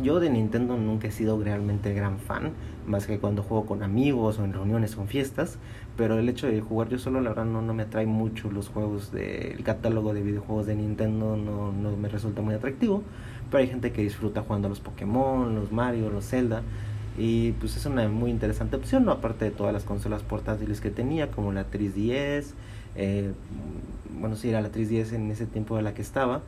Yo 0.00 0.20
de 0.20 0.30
Nintendo 0.30 0.76
nunca 0.76 1.08
he 1.08 1.10
sido 1.10 1.42
realmente 1.42 1.92
gran 1.92 2.18
fan, 2.18 2.52
más 2.86 3.06
que 3.06 3.18
cuando 3.18 3.42
juego 3.42 3.66
con 3.66 3.82
amigos 3.82 4.38
o 4.38 4.44
en 4.44 4.52
reuniones 4.52 4.96
o 4.96 5.02
en 5.02 5.08
fiestas, 5.08 5.58
pero 5.96 6.18
el 6.18 6.28
hecho 6.28 6.46
de 6.46 6.60
jugar 6.60 6.88
yo 6.88 6.98
solo, 6.98 7.20
la 7.20 7.30
verdad, 7.30 7.44
no, 7.44 7.62
no 7.62 7.74
me 7.74 7.82
atrae 7.82 8.06
mucho 8.06 8.50
los 8.50 8.68
juegos 8.68 9.12
del 9.12 9.62
catálogo 9.62 10.14
de 10.14 10.22
videojuegos 10.22 10.66
de 10.66 10.76
Nintendo, 10.76 11.36
no, 11.36 11.72
no 11.72 11.96
me 11.96 12.08
resulta 12.08 12.42
muy 12.42 12.54
atractivo, 12.54 13.02
pero 13.50 13.62
hay 13.62 13.68
gente 13.68 13.92
que 13.92 14.02
disfruta 14.02 14.42
jugando 14.42 14.68
los 14.68 14.80
Pokémon, 14.80 15.54
los 15.54 15.72
Mario, 15.72 16.10
los 16.10 16.24
Zelda, 16.24 16.62
y 17.18 17.52
pues 17.52 17.76
es 17.76 17.84
una 17.84 18.08
muy 18.08 18.30
interesante 18.30 18.76
opción, 18.76 19.04
¿no? 19.04 19.12
aparte 19.12 19.44
de 19.44 19.50
todas 19.50 19.74
las 19.74 19.84
consolas 19.84 20.22
portátiles 20.22 20.80
que 20.80 20.90
tenía, 20.90 21.30
como 21.30 21.52
la 21.52 21.70
3DS, 21.70 22.54
eh, 22.96 23.32
bueno, 24.18 24.36
sí, 24.36 24.48
era 24.48 24.60
la 24.60 24.70
3DS 24.70 25.12
en 25.14 25.30
ese 25.30 25.46
tiempo 25.46 25.76
de 25.76 25.82
la 25.82 25.94
que 25.94 26.02
estaba. 26.02 26.42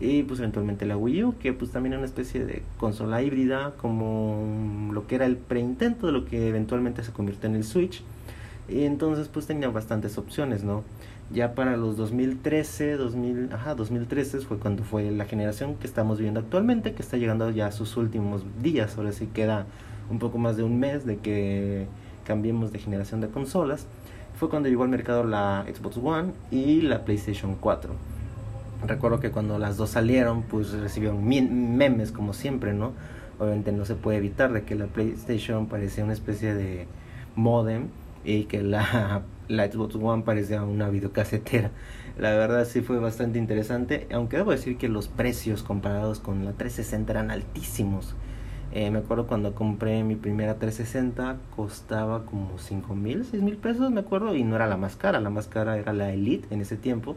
Y 0.00 0.22
pues 0.22 0.38
eventualmente 0.38 0.86
la 0.86 0.96
Wii 0.96 1.24
U, 1.24 1.34
que 1.38 1.52
pues 1.52 1.72
también 1.72 1.94
era 1.94 1.98
una 1.98 2.06
especie 2.06 2.44
de 2.44 2.62
consola 2.78 3.20
híbrida, 3.20 3.72
como 3.78 4.90
lo 4.92 5.06
que 5.08 5.16
era 5.16 5.26
el 5.26 5.36
preintento 5.36 6.06
de 6.06 6.12
lo 6.12 6.24
que 6.24 6.48
eventualmente 6.48 7.02
se 7.02 7.10
convirtió 7.10 7.48
en 7.48 7.56
el 7.56 7.64
Switch. 7.64 8.02
Y 8.68 8.84
entonces 8.84 9.28
pues 9.28 9.46
tenía 9.46 9.68
bastantes 9.70 10.16
opciones, 10.18 10.62
¿no? 10.62 10.84
Ya 11.32 11.54
para 11.54 11.76
los 11.76 11.96
2013, 11.96 12.96
2000, 12.96 13.52
ajá, 13.52 13.74
2013 13.74 14.40
fue 14.40 14.58
cuando 14.58 14.84
fue 14.84 15.10
la 15.10 15.24
generación 15.24 15.74
que 15.74 15.86
estamos 15.86 16.18
viendo 16.20 16.40
actualmente, 16.40 16.92
que 16.92 17.02
está 17.02 17.16
llegando 17.16 17.50
ya 17.50 17.66
a 17.66 17.72
sus 17.72 17.96
últimos 17.96 18.44
días. 18.62 18.96
Ahora 18.96 19.12
sí 19.12 19.26
queda 19.26 19.66
un 20.10 20.18
poco 20.18 20.38
más 20.38 20.56
de 20.56 20.62
un 20.62 20.78
mes 20.78 21.04
de 21.04 21.18
que 21.18 21.86
cambiemos 22.24 22.72
de 22.72 22.78
generación 22.78 23.20
de 23.20 23.28
consolas. 23.28 23.86
Fue 24.38 24.48
cuando 24.48 24.68
llegó 24.68 24.84
al 24.84 24.88
mercado 24.88 25.24
la 25.24 25.64
Xbox 25.66 25.96
One 25.96 26.32
y 26.52 26.80
la 26.82 27.04
PlayStation 27.04 27.56
4. 27.56 27.92
Recuerdo 28.86 29.18
que 29.18 29.32
cuando 29.32 29.58
las 29.58 29.76
dos 29.76 29.90
salieron, 29.90 30.42
pues 30.42 30.70
recibieron 30.70 31.26
memes 31.26 32.12
como 32.12 32.32
siempre, 32.32 32.72
¿no? 32.72 32.92
Obviamente 33.40 33.72
no 33.72 33.84
se 33.84 33.96
puede 33.96 34.18
evitar 34.18 34.52
de 34.52 34.62
que 34.62 34.76
la 34.76 34.86
PlayStation 34.86 35.66
parecía 35.66 36.04
una 36.04 36.12
especie 36.12 36.54
de 36.54 36.86
modem 37.34 37.88
y 38.24 38.44
que 38.44 38.62
la, 38.62 39.22
la 39.48 39.66
Xbox 39.66 39.96
One 39.96 40.22
parecía 40.22 40.62
una 40.62 40.88
videocasetera. 40.88 41.72
La 42.16 42.30
verdad 42.30 42.64
sí 42.64 42.80
fue 42.80 43.00
bastante 43.00 43.40
interesante, 43.40 44.06
aunque 44.12 44.36
debo 44.36 44.52
decir 44.52 44.76
que 44.78 44.88
los 44.88 45.08
precios 45.08 45.64
comparados 45.64 46.20
con 46.20 46.44
la 46.44 46.52
360 46.52 47.10
eran 47.12 47.32
altísimos. 47.32 48.14
Eh, 48.70 48.90
me 48.90 48.98
acuerdo 48.98 49.26
cuando 49.26 49.54
compré 49.54 50.04
mi 50.04 50.14
primera 50.14 50.58
360 50.58 51.38
costaba 51.56 52.26
como 52.26 52.58
5 52.58 52.94
mil, 52.94 53.24
6 53.24 53.42
mil 53.42 53.56
pesos, 53.56 53.90
me 53.90 54.00
acuerdo, 54.00 54.34
y 54.34 54.44
no 54.44 54.56
era 54.56 54.66
la 54.66 54.76
más 54.76 54.94
cara, 54.96 55.20
la 55.20 55.30
más 55.30 55.48
cara 55.48 55.78
era 55.78 55.94
la 55.94 56.12
Elite 56.12 56.52
en 56.54 56.60
ese 56.60 56.76
tiempo, 56.76 57.16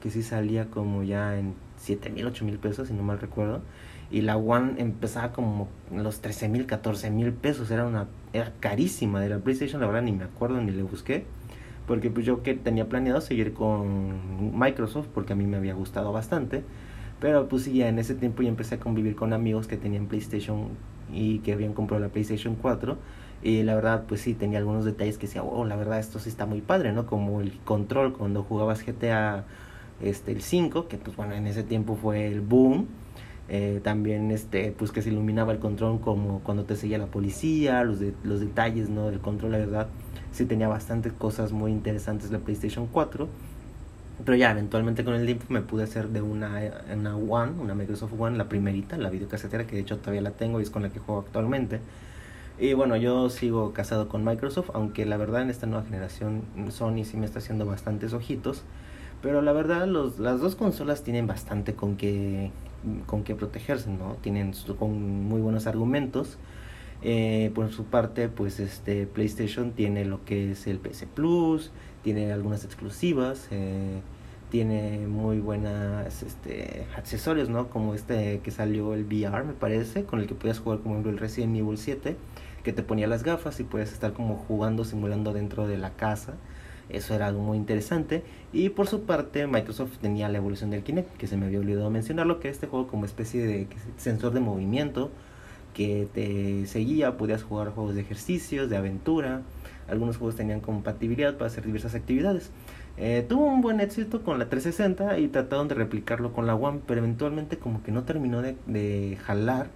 que 0.00 0.10
sí 0.10 0.22
salía 0.22 0.66
como 0.66 1.02
ya 1.02 1.36
en 1.36 1.54
7 1.78 2.10
mil, 2.10 2.26
8 2.26 2.44
mil 2.44 2.58
pesos, 2.58 2.88
si 2.88 2.94
no 2.94 3.02
mal 3.02 3.18
recuerdo. 3.18 3.60
Y 4.10 4.20
la 4.20 4.36
One 4.36 4.74
empezaba 4.80 5.32
como 5.32 5.68
los 5.92 6.20
13 6.20 6.48
mil, 6.48 6.66
14 6.66 7.10
mil 7.10 7.32
pesos, 7.32 7.70
era 7.72 7.86
una 7.86 8.06
era 8.32 8.52
carísima 8.60 9.20
de 9.20 9.30
la 9.30 9.38
PlayStation, 9.38 9.80
la 9.80 9.88
verdad 9.88 10.02
ni 10.02 10.12
me 10.12 10.24
acuerdo 10.24 10.60
ni 10.60 10.70
le 10.70 10.82
busqué. 10.84 11.24
Porque 11.86 12.10
pues 12.10 12.24
yo 12.24 12.42
que 12.42 12.54
tenía 12.54 12.88
planeado 12.88 13.20
seguir 13.20 13.52
con 13.52 14.58
Microsoft 14.58 15.08
porque 15.12 15.32
a 15.34 15.36
mí 15.36 15.44
me 15.46 15.56
había 15.56 15.74
gustado 15.74 16.12
bastante 16.12 16.62
pero 17.24 17.48
pues 17.48 17.62
sí, 17.62 17.72
ya 17.72 17.88
en 17.88 17.98
ese 17.98 18.14
tiempo 18.14 18.42
ya 18.42 18.50
empecé 18.50 18.74
a 18.74 18.78
convivir 18.78 19.16
con 19.16 19.32
amigos 19.32 19.66
que 19.66 19.78
tenían 19.78 20.08
PlayStation 20.08 20.68
y 21.10 21.38
que 21.38 21.54
habían 21.54 21.72
comprado 21.72 22.02
la 22.02 22.10
PlayStation 22.10 22.54
4. 22.54 22.98
Y 23.42 23.62
la 23.62 23.74
verdad, 23.74 24.04
pues 24.06 24.20
sí, 24.20 24.34
tenía 24.34 24.58
algunos 24.58 24.84
detalles 24.84 25.16
que 25.16 25.26
decía, 25.26 25.42
oh, 25.42 25.64
la 25.64 25.74
verdad, 25.74 25.98
esto 26.00 26.18
sí 26.18 26.28
está 26.28 26.44
muy 26.44 26.60
padre, 26.60 26.92
¿no? 26.92 27.06
Como 27.06 27.40
el 27.40 27.58
control 27.60 28.12
cuando 28.12 28.42
jugabas 28.42 28.84
GTA 28.84 29.46
este, 30.02 30.32
el 30.32 30.42
5, 30.42 30.86
que 30.86 30.98
pues 30.98 31.16
bueno, 31.16 31.32
en 31.32 31.46
ese 31.46 31.62
tiempo 31.62 31.96
fue 31.96 32.26
el 32.26 32.42
boom. 32.42 32.88
Eh, 33.48 33.80
también 33.82 34.30
este 34.30 34.72
pues 34.72 34.90
que 34.92 35.00
se 35.00 35.08
iluminaba 35.08 35.52
el 35.52 35.60
control 35.60 36.00
como 36.00 36.40
cuando 36.40 36.64
te 36.64 36.76
seguía 36.76 36.96
la 36.96 37.08
policía 37.08 37.84
los 37.84 38.00
de, 38.00 38.14
los 38.22 38.40
detalles 38.40 38.88
no 38.88 39.10
del 39.10 39.20
control 39.20 39.52
la 39.52 39.58
verdad 39.58 39.88
sí 40.32 40.46
tenía 40.46 40.66
bastantes 40.66 41.12
cosas 41.12 41.52
muy 41.52 41.70
interesantes 41.70 42.30
la 42.30 42.38
PlayStation 42.38 42.86
4 42.86 43.28
pero 44.24 44.36
ya, 44.36 44.52
eventualmente 44.52 45.04
con 45.04 45.14
el 45.14 45.26
tiempo 45.26 45.46
me 45.48 45.60
pude 45.60 45.82
hacer 45.82 46.08
de 46.08 46.22
una, 46.22 46.60
una 46.92 47.16
One, 47.16 47.52
una 47.60 47.74
Microsoft 47.74 48.12
One, 48.16 48.36
la 48.38 48.48
primerita, 48.48 48.96
la 48.96 49.10
videocasetera, 49.10 49.66
que 49.66 49.76
de 49.76 49.82
hecho 49.82 49.98
todavía 49.98 50.22
la 50.22 50.30
tengo 50.30 50.60
y 50.60 50.62
es 50.62 50.70
con 50.70 50.82
la 50.82 50.90
que 50.90 51.00
juego 51.00 51.22
actualmente. 51.22 51.80
Y 52.58 52.72
bueno, 52.74 52.96
yo 52.96 53.30
sigo 53.30 53.72
casado 53.72 54.08
con 54.08 54.24
Microsoft, 54.24 54.70
aunque 54.74 55.04
la 55.06 55.16
verdad 55.16 55.42
en 55.42 55.50
esta 55.50 55.66
nueva 55.66 55.84
generación 55.84 56.42
Sony 56.70 57.04
sí 57.04 57.16
me 57.16 57.26
está 57.26 57.40
haciendo 57.40 57.66
bastantes 57.66 58.12
ojitos. 58.12 58.62
Pero 59.22 59.42
la 59.42 59.52
verdad, 59.52 59.86
los, 59.88 60.18
las 60.18 60.40
dos 60.40 60.54
consolas 60.54 61.02
tienen 61.02 61.26
bastante 61.26 61.74
con 61.74 61.96
que, 61.96 62.50
con 63.06 63.24
que 63.24 63.34
protegerse, 63.34 63.90
¿no? 63.90 64.16
Tienen 64.20 64.52
con 64.78 65.24
muy 65.24 65.40
buenos 65.40 65.66
argumentos. 65.66 66.38
Eh, 67.02 67.50
por 67.54 67.70
su 67.70 67.84
parte, 67.84 68.28
pues 68.28 68.60
este 68.60 69.06
PlayStation 69.06 69.72
tiene 69.72 70.04
lo 70.04 70.24
que 70.24 70.52
es 70.52 70.66
el 70.66 70.78
PC 70.78 71.06
Plus, 71.06 71.70
tiene 72.04 72.32
algunas 72.32 72.64
exclusivas, 72.64 73.48
eh, 73.50 74.00
tiene 74.50 75.08
muy 75.08 75.40
buenas 75.40 76.22
este, 76.22 76.86
accesorios, 76.96 77.48
¿no? 77.48 77.68
Como 77.70 77.94
este 77.94 78.40
que 78.44 78.50
salió 78.52 78.94
el 78.94 79.04
VR, 79.04 79.42
me 79.42 79.54
parece, 79.54 80.04
con 80.04 80.20
el 80.20 80.28
que 80.28 80.34
podías 80.34 80.60
jugar 80.60 80.80
como 80.80 80.98
el 80.98 81.18
Resident 81.18 81.56
Evil 81.56 81.78
7, 81.78 82.16
que 82.62 82.72
te 82.72 82.82
ponía 82.82 83.08
las 83.08 83.24
gafas 83.24 83.58
y 83.58 83.64
puedes 83.64 83.92
estar 83.92 84.12
como 84.12 84.36
jugando, 84.36 84.84
simulando 84.84 85.32
dentro 85.32 85.66
de 85.66 85.78
la 85.78 85.90
casa. 85.90 86.34
Eso 86.90 87.14
era 87.14 87.28
algo 87.28 87.40
muy 87.40 87.56
interesante. 87.56 88.22
Y 88.52 88.68
por 88.68 88.86
su 88.86 89.04
parte, 89.04 89.46
Microsoft 89.46 89.96
tenía 89.98 90.28
la 90.28 90.38
evolución 90.38 90.70
del 90.70 90.82
Kinect, 90.82 91.16
que 91.16 91.26
se 91.26 91.38
me 91.38 91.46
había 91.46 91.58
olvidado 91.58 91.90
mencionarlo, 91.90 92.38
que 92.38 92.50
este 92.50 92.66
juego 92.66 92.86
como 92.86 93.06
especie 93.06 93.44
de 93.44 93.66
sensor 93.96 94.32
de 94.32 94.40
movimiento 94.40 95.10
que 95.72 96.06
te 96.14 96.66
seguía, 96.66 97.16
podías 97.16 97.42
jugar 97.42 97.70
juegos 97.70 97.94
de 97.94 98.02
ejercicios, 98.02 98.70
de 98.70 98.76
aventura, 98.76 99.42
algunos 99.88 100.16
juegos 100.16 100.36
tenían 100.36 100.60
compatibilidad 100.60 101.34
para 101.34 101.46
hacer 101.46 101.64
diversas 101.64 101.94
actividades. 101.94 102.50
Eh, 102.96 103.24
tuvo 103.28 103.46
un 103.46 103.60
buen 103.60 103.80
éxito 103.80 104.22
con 104.22 104.38
la 104.38 104.48
360 104.48 105.18
y 105.18 105.28
trataron 105.28 105.68
de 105.68 105.74
replicarlo 105.74 106.32
con 106.32 106.46
la 106.46 106.54
One, 106.54 106.80
pero 106.86 107.00
eventualmente 107.00 107.58
como 107.58 107.82
que 107.82 107.90
no 107.92 108.04
terminó 108.04 108.40
de, 108.40 108.56
de 108.66 109.18
jalar 109.24 109.68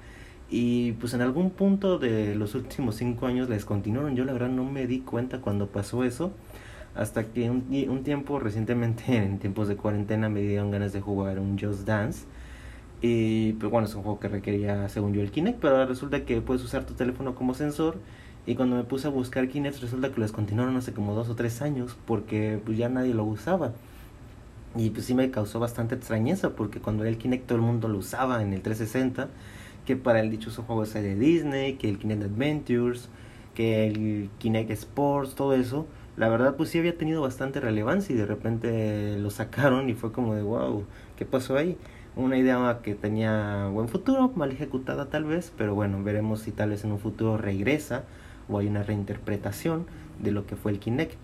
y 0.51 0.93
pues 0.93 1.13
en 1.15 1.21
algún 1.21 1.51
punto 1.51 1.99
de 1.99 2.35
los 2.35 2.55
últimos 2.55 2.97
5 2.97 3.27
años 3.27 3.49
la 3.49 3.55
descontinuaron. 3.55 4.17
Yo 4.17 4.25
la 4.25 4.33
verdad 4.33 4.49
no 4.49 4.65
me 4.65 4.87
di 4.87 5.01
cuenta 5.01 5.41
cuando 5.41 5.67
pasó 5.69 6.05
eso. 6.05 6.33
Hasta 6.95 7.25
que 7.25 7.51
un, 7.51 7.67
un 7.89 8.03
tiempo 8.03 8.39
recientemente, 8.41 9.05
en 9.17 9.39
tiempos 9.39 9.69
de 9.69 9.77
cuarentena, 9.77 10.29
me 10.29 10.41
dieron 10.41 10.71
ganas 10.71 10.93
de 10.93 11.01
jugar 11.01 11.39
un 11.39 11.59
Just 11.59 11.87
Dance. 11.87 12.27
Y 13.01 13.53
pues 13.55 13.71
bueno, 13.71 13.87
es 13.87 13.95
un 13.95 14.03
juego 14.03 14.19
que 14.19 14.29
requería, 14.29 14.89
según 14.89 15.13
yo, 15.15 15.23
el 15.23 15.31
Kinect, 15.31 15.61
pero 15.61 15.87
resulta 15.87 16.25
que 16.25 16.41
puedes 16.41 16.65
usar 16.65 16.85
tu 16.85 16.95
teléfono 16.95 17.35
como 17.35 17.55
sensor 17.55 17.99
y 18.49 18.55
cuando 18.55 18.77
me 18.77 18.85
puse 18.85 19.07
a 19.07 19.11
buscar 19.11 19.47
Kinect 19.47 19.79
resulta 19.83 20.09
que 20.09 20.17
lo 20.17 20.23
descontinuaron 20.23 20.75
hace 20.79 20.95
como 20.95 21.15
dos 21.15 21.29
o 21.29 21.35
tres 21.35 21.61
años 21.61 21.99
porque 22.07 22.59
pues 22.65 22.79
ya 22.79 22.89
nadie 22.89 23.13
lo 23.13 23.25
usaba. 23.25 23.73
Y 24.75 24.89
pues 24.89 25.05
sí 25.05 25.13
me 25.13 25.31
causó 25.31 25.61
bastante 25.61 25.97
extrañeza 25.97 26.57
porque 26.57 26.81
cuando 26.81 27.03
era 27.03 27.11
el 27.11 27.19
Kinect 27.19 27.47
todo 27.47 27.57
el 27.57 27.63
mundo 27.63 27.89
lo 27.89 27.99
usaba 27.99 28.43
en 28.43 28.55
el 28.55 28.63
360, 28.63 29.29
que 29.85 29.97
para 29.97 30.21
el 30.21 30.31
dichoso 30.31 30.63
juego 30.63 30.85
ese 30.85 31.03
de 31.03 31.15
Disney, 31.15 31.75
que 31.75 31.91
el 31.91 31.99
Kinect 31.99 32.23
Adventures, 32.23 33.11
que 33.55 33.87
el 33.87 34.31
Kinect 34.39 34.71
Sports, 34.71 35.35
todo 35.35 35.53
eso, 35.53 35.85
la 36.17 36.31
verdad 36.31 36.57
pues 36.57 36.71
sí 36.71 36.79
había 36.79 36.97
tenido 36.97 37.21
bastante 37.21 37.61
relevancia 37.61 38.15
y 38.15 38.19
de 38.19 38.25
repente 38.25 39.19
lo 39.19 39.29
sacaron 39.29 39.91
y 39.91 39.95
fue 39.95 40.11
como 40.11 40.35
de 40.35 40.41
wow, 40.41 40.85
¿qué 41.17 41.27
pasó 41.27 41.59
ahí? 41.59 41.77
Una 42.17 42.39
idea 42.39 42.81
que 42.83 42.95
tenía 42.95 43.69
buen 43.71 43.89
futuro, 43.89 44.33
mal 44.35 44.53
ejecutada 44.53 45.11
tal 45.11 45.25
vez, 45.25 45.53
pero 45.59 45.75
bueno, 45.75 46.03
veremos 46.03 46.41
si 46.41 46.51
tal 46.51 46.71
vez 46.71 46.83
en 46.85 46.93
un 46.93 46.99
futuro 46.99 47.37
regresa 47.37 48.05
o 48.49 48.59
hay 48.59 48.67
una 48.67 48.83
reinterpretación 48.83 49.87
de 50.19 50.33
lo 50.33 50.47
que 50.47 50.57
fue 50.57 50.73
el 50.73 50.79
Kinect. 50.79 51.15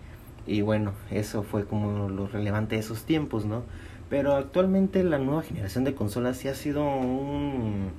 Y 0.47 0.61
bueno, 0.63 0.93
eso 1.11 1.43
fue 1.43 1.65
como 1.65 2.09
lo 2.09 2.27
relevante 2.27 2.75
de 2.75 2.81
esos 2.81 3.05
tiempos, 3.05 3.47
¿no? 3.47 3.63
Pero 4.11 4.35
actualmente 4.35 5.03
la 5.03 5.19
nueva 5.19 5.43
generación 5.43 5.85
de 5.85 5.95
consolas 5.95 6.37
sí 6.37 6.49
ha 6.49 6.55
sido 6.55 6.85
un, 6.85 7.91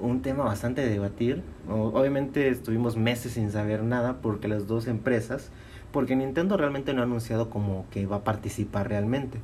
un 0.00 0.22
tema 0.22 0.44
bastante 0.44 0.80
de 0.80 0.88
debatir. 0.88 1.42
Obviamente 1.68 2.48
estuvimos 2.48 2.96
meses 2.96 3.32
sin 3.32 3.50
saber 3.50 3.82
nada 3.82 4.20
porque 4.22 4.48
las 4.48 4.66
dos 4.66 4.86
empresas, 4.86 5.50
porque 5.92 6.16
Nintendo 6.16 6.56
realmente 6.56 6.94
no 6.94 7.02
ha 7.02 7.04
anunciado 7.04 7.50
como 7.50 7.84
que 7.90 8.06
va 8.06 8.16
a 8.16 8.24
participar 8.24 8.88
realmente. 8.88 9.38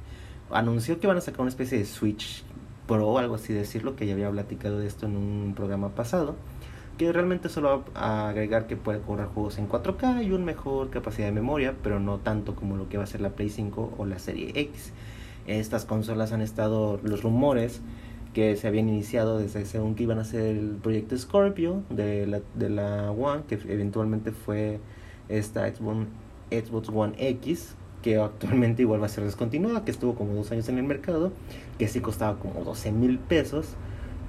Anunció 0.50 0.99
que 0.99 1.07
van 1.07 1.19
a 1.19 1.21
sacar 1.21 1.43
una 1.43 1.50
especie 1.50 1.79
de 1.79 1.85
Switch 1.85 2.43
Pro, 2.87 3.19
algo 3.19 3.37
así 3.37 3.53
decirlo, 3.53 3.95
que 3.95 4.07
ya 4.07 4.15
había 4.15 4.31
platicado 4.31 4.79
de 4.79 4.87
esto 4.87 5.07
en 5.07 5.17
un 5.17 5.53
programa 5.55 5.91
pasado 5.91 6.35
que 7.00 7.11
realmente 7.14 7.49
solo 7.49 7.83
va 7.83 7.85
a 7.95 8.28
agregar 8.28 8.66
que 8.66 8.76
puede 8.76 9.00
correr 9.00 9.25
juegos 9.28 9.57
en 9.57 9.66
4K 9.71 10.23
y 10.23 10.33
una 10.33 10.45
mejor 10.45 10.90
capacidad 10.90 11.28
de 11.28 11.33
memoria, 11.33 11.75
pero 11.83 11.99
no 11.99 12.19
tanto 12.19 12.54
como 12.54 12.76
lo 12.76 12.90
que 12.90 12.99
va 12.99 13.04
a 13.04 13.07
ser 13.07 13.23
la 13.23 13.30
Play 13.30 13.49
5 13.49 13.95
o 13.97 14.04
la 14.04 14.19
Serie 14.19 14.52
X. 14.54 14.92
Estas 15.47 15.87
consolas 15.87 16.33
han 16.33 16.42
estado 16.42 17.00
los 17.02 17.23
rumores 17.23 17.80
que 18.35 18.54
se 18.57 18.69
habían 18.69 18.90
iniciado 18.90 19.38
desde 19.38 19.64
según 19.64 19.95
que 19.95 20.02
iban 20.02 20.19
a 20.19 20.25
ser 20.25 20.42
el 20.42 20.76
proyecto 20.76 21.16
Scorpio 21.16 21.85
de 21.88 22.26
la, 22.26 22.42
de 22.54 22.69
la 22.69 23.11
One, 23.12 23.45
que 23.49 23.54
eventualmente 23.54 24.33
fue 24.33 24.78
esta 25.30 25.75
Xbox, 25.75 26.07
Xbox 26.50 26.90
One 26.90 27.14
X, 27.16 27.76
que 28.02 28.19
actualmente 28.19 28.83
igual 28.83 29.00
va 29.00 29.07
a 29.07 29.09
ser 29.09 29.25
descontinuada, 29.25 29.87
que 29.87 29.90
estuvo 29.90 30.16
como 30.16 30.35
dos 30.35 30.52
años 30.52 30.69
en 30.69 30.76
el 30.76 30.85
mercado, 30.85 31.33
que 31.78 31.88
sí 31.88 32.00
costaba 32.00 32.38
como 32.38 32.62
12 32.62 32.92
mil 32.92 33.19
pesos 33.19 33.69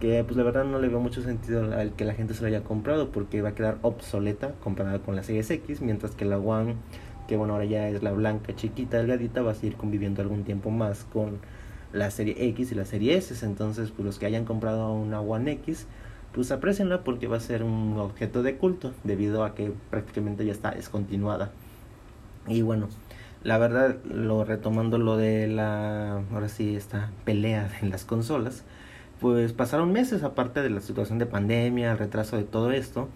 que 0.01 0.23
pues 0.23 0.35
la 0.35 0.43
verdad 0.43 0.65
no 0.65 0.79
le 0.79 0.89
veo 0.89 0.99
mucho 0.99 1.21
sentido 1.21 1.73
al 1.77 1.93
que 1.93 2.05
la 2.05 2.13
gente 2.13 2.33
se 2.33 2.41
lo 2.41 2.47
haya 2.47 2.63
comprado 2.63 3.11
porque 3.11 3.41
va 3.41 3.49
a 3.49 3.55
quedar 3.55 3.77
obsoleta 3.83 4.53
comparada 4.61 4.99
con 4.99 5.15
la 5.15 5.23
Series 5.23 5.49
X, 5.51 5.81
mientras 5.81 6.15
que 6.15 6.25
la 6.25 6.39
One, 6.39 6.75
que 7.27 7.37
bueno 7.37 7.53
ahora 7.53 7.65
ya 7.65 7.87
es 7.87 8.01
la 8.01 8.11
blanca, 8.11 8.55
chiquita, 8.55 8.97
delgadita, 8.97 9.43
va 9.43 9.51
a 9.51 9.53
seguir 9.53 9.77
conviviendo 9.77 10.23
algún 10.23 10.43
tiempo 10.43 10.71
más 10.71 11.05
con 11.05 11.37
la 11.93 12.09
serie 12.09 12.35
X 12.49 12.71
y 12.71 12.75
la 12.75 12.85
serie 12.85 13.15
S, 13.15 13.45
entonces 13.45 13.91
pues 13.91 14.03
los 14.03 14.17
que 14.17 14.25
hayan 14.25 14.43
comprado 14.43 14.91
una 14.91 15.21
One 15.21 15.51
X, 15.51 15.85
pues 16.33 16.51
aprecienla 16.51 17.03
porque 17.03 17.27
va 17.27 17.37
a 17.37 17.41
ser 17.41 17.61
un 17.61 17.97
objeto 17.99 18.41
de 18.41 18.57
culto 18.57 18.93
debido 19.03 19.43
a 19.43 19.53
que 19.53 19.71
prácticamente 19.91 20.45
ya 20.45 20.51
está 20.51 20.71
descontinuada. 20.71 21.51
Y 22.47 22.63
bueno, 22.63 22.87
la 23.43 23.59
verdad, 23.59 23.97
lo 24.05 24.45
retomando 24.45 24.97
lo 24.97 25.17
de 25.17 25.47
la, 25.47 26.23
ahora 26.33 26.49
sí, 26.49 26.75
esta 26.75 27.11
pelea 27.23 27.69
en 27.81 27.91
las 27.91 28.03
consolas, 28.05 28.63
pues 29.21 29.53
pasaron 29.53 29.93
meses 29.93 30.23
aparte 30.23 30.63
de 30.63 30.71
la 30.71 30.81
situación 30.81 31.19
de 31.19 31.27
pandemia, 31.27 31.91
el 31.91 31.99
retraso 31.99 32.37
de 32.37 32.43
todo 32.43 32.71
esto, 32.71 33.07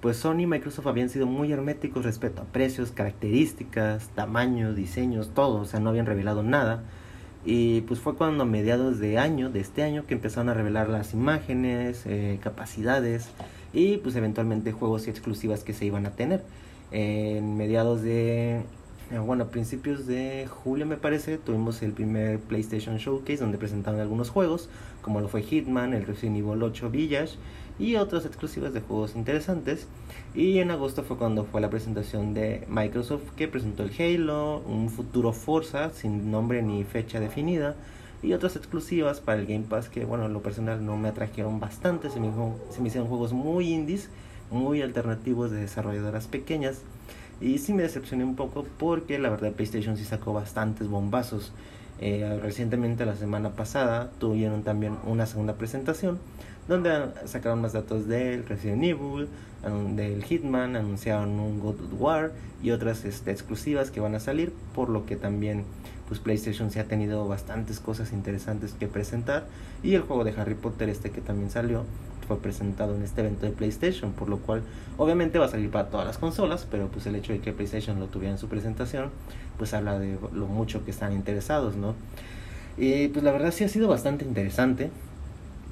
pues 0.00 0.16
Sony 0.16 0.40
y 0.40 0.46
Microsoft 0.46 0.88
habían 0.88 1.08
sido 1.08 1.26
muy 1.26 1.52
herméticos 1.52 2.04
respecto 2.04 2.42
a 2.42 2.46
precios, 2.46 2.90
características, 2.90 4.08
tamaños, 4.16 4.74
diseños, 4.74 5.30
todo, 5.32 5.60
o 5.60 5.64
sea, 5.64 5.78
no 5.78 5.90
habían 5.90 6.06
revelado 6.06 6.42
nada. 6.42 6.82
Y 7.44 7.82
pues 7.82 8.00
fue 8.00 8.16
cuando 8.16 8.42
a 8.42 8.46
mediados 8.46 8.98
de 8.98 9.18
año, 9.18 9.50
de 9.50 9.60
este 9.60 9.84
año, 9.84 10.04
que 10.04 10.14
empezaron 10.14 10.48
a 10.48 10.54
revelar 10.54 10.88
las 10.88 11.14
imágenes, 11.14 12.02
eh, 12.06 12.40
capacidades 12.42 13.28
y 13.72 13.98
pues 13.98 14.16
eventualmente 14.16 14.72
juegos 14.72 15.06
y 15.06 15.10
exclusivas 15.10 15.62
que 15.62 15.74
se 15.74 15.84
iban 15.84 16.06
a 16.06 16.10
tener. 16.10 16.42
En 16.90 17.56
mediados 17.56 18.02
de, 18.02 18.62
bueno, 19.18 19.44
a 19.44 19.48
principios 19.48 20.06
de 20.06 20.46
julio 20.48 20.86
me 20.86 20.96
parece, 20.96 21.36
tuvimos 21.36 21.82
el 21.82 21.92
primer 21.92 22.38
PlayStation 22.38 22.96
Showcase 22.96 23.38
donde 23.38 23.58
presentaron 23.58 24.00
algunos 24.00 24.30
juegos, 24.30 24.70
como 25.02 25.20
lo 25.20 25.28
fue 25.28 25.42
Hitman, 25.42 25.92
el 25.92 26.06
Resident 26.06 26.38
Evil 26.38 26.62
8 26.62 26.90
Village 26.90 27.36
y 27.78 27.96
otras 27.96 28.24
exclusivas 28.24 28.72
de 28.72 28.80
juegos 28.80 29.14
interesantes. 29.14 29.86
Y 30.34 30.58
en 30.60 30.70
agosto 30.70 31.02
fue 31.02 31.18
cuando 31.18 31.44
fue 31.44 31.60
la 31.60 31.68
presentación 31.68 32.32
de 32.32 32.64
Microsoft 32.68 33.34
que 33.36 33.48
presentó 33.48 33.82
el 33.82 33.92
Halo, 33.98 34.62
un 34.66 34.88
futuro 34.88 35.32
Forza 35.32 35.90
sin 35.90 36.30
nombre 36.30 36.62
ni 36.62 36.84
fecha 36.84 37.20
definida 37.20 37.76
y 38.22 38.32
otras 38.32 38.56
exclusivas 38.56 39.20
para 39.20 39.40
el 39.40 39.46
Game 39.46 39.64
Pass 39.68 39.88
que 39.88 40.04
bueno, 40.04 40.26
en 40.26 40.32
lo 40.32 40.42
personal 40.42 40.86
no 40.86 40.96
me 40.96 41.08
atrajeron 41.08 41.60
bastante, 41.60 42.08
se 42.08 42.18
me, 42.18 42.30
se 42.70 42.80
me 42.80 42.88
hicieron 42.88 43.08
juegos 43.08 43.32
muy 43.32 43.72
indies, 43.72 44.08
muy 44.50 44.80
alternativos 44.80 45.50
de 45.50 45.60
desarrolladoras 45.60 46.28
pequeñas 46.28 46.82
y 47.42 47.58
sí 47.58 47.72
me 47.72 47.82
decepcioné 47.82 48.24
un 48.24 48.36
poco 48.36 48.64
porque 48.78 49.18
la 49.18 49.28
verdad 49.30 49.52
PlayStation 49.52 49.96
sí 49.96 50.04
sacó 50.04 50.32
bastantes 50.32 50.88
bombazos. 50.88 51.52
Eh, 52.00 52.38
recientemente 52.42 53.04
la 53.04 53.14
semana 53.14 53.50
pasada 53.50 54.10
tuvieron 54.18 54.62
también 54.62 54.96
una 55.04 55.26
segunda 55.26 55.54
presentación 55.54 56.18
donde 56.68 56.90
sacaron 57.26 57.60
más 57.60 57.72
datos 57.72 58.06
del 58.06 58.46
Resident 58.46 58.82
Evil, 58.84 59.28
del 59.94 60.24
Hitman, 60.24 60.76
anunciaron 60.76 61.38
un 61.38 61.60
God 61.60 61.80
of 61.80 62.00
War 62.00 62.32
y 62.62 62.70
otras 62.70 63.04
este, 63.04 63.30
exclusivas 63.30 63.90
que 63.90 64.00
van 64.00 64.14
a 64.14 64.20
salir, 64.20 64.52
por 64.74 64.88
lo 64.88 65.06
que 65.06 65.16
también 65.16 65.64
pues 66.08 66.20
PlayStation 66.20 66.70
se 66.70 66.80
ha 66.80 66.84
tenido 66.84 67.26
bastantes 67.26 67.80
cosas 67.80 68.12
interesantes 68.12 68.74
que 68.74 68.86
presentar 68.86 69.46
y 69.82 69.94
el 69.94 70.02
juego 70.02 70.24
de 70.24 70.32
Harry 70.32 70.54
Potter 70.54 70.88
este 70.88 71.10
que 71.10 71.20
también 71.20 71.50
salió 71.50 71.84
presentado 72.38 72.94
en 72.94 73.02
este 73.02 73.20
evento 73.20 73.46
de 73.46 73.52
PlayStation, 73.52 74.12
por 74.12 74.28
lo 74.28 74.38
cual 74.38 74.62
obviamente 74.98 75.38
va 75.38 75.46
a 75.46 75.48
salir 75.48 75.70
para 75.70 75.88
todas 75.88 76.06
las 76.06 76.18
consolas, 76.18 76.66
pero 76.70 76.88
pues 76.88 77.06
el 77.06 77.16
hecho 77.16 77.32
de 77.32 77.40
que 77.40 77.52
PlayStation 77.52 77.98
lo 77.98 78.06
tuviera 78.06 78.32
en 78.32 78.38
su 78.38 78.48
presentación, 78.48 79.10
pues 79.58 79.74
habla 79.74 79.98
de 79.98 80.18
lo 80.32 80.46
mucho 80.46 80.84
que 80.84 80.90
están 80.90 81.12
interesados, 81.12 81.76
¿no? 81.76 81.94
Y 82.76 83.08
pues 83.08 83.24
la 83.24 83.32
verdad 83.32 83.52
sí 83.52 83.64
ha 83.64 83.68
sido 83.68 83.88
bastante 83.88 84.24
interesante 84.24 84.90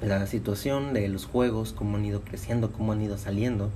la 0.01 0.25
situación 0.27 0.93
de 0.93 1.07
los 1.07 1.25
juegos, 1.25 1.73
cómo 1.73 1.97
han 1.97 2.05
ido 2.05 2.21
creciendo, 2.21 2.71
cómo 2.71 2.91
han 2.91 3.01
ido 3.01 3.17
saliendo. 3.17 3.69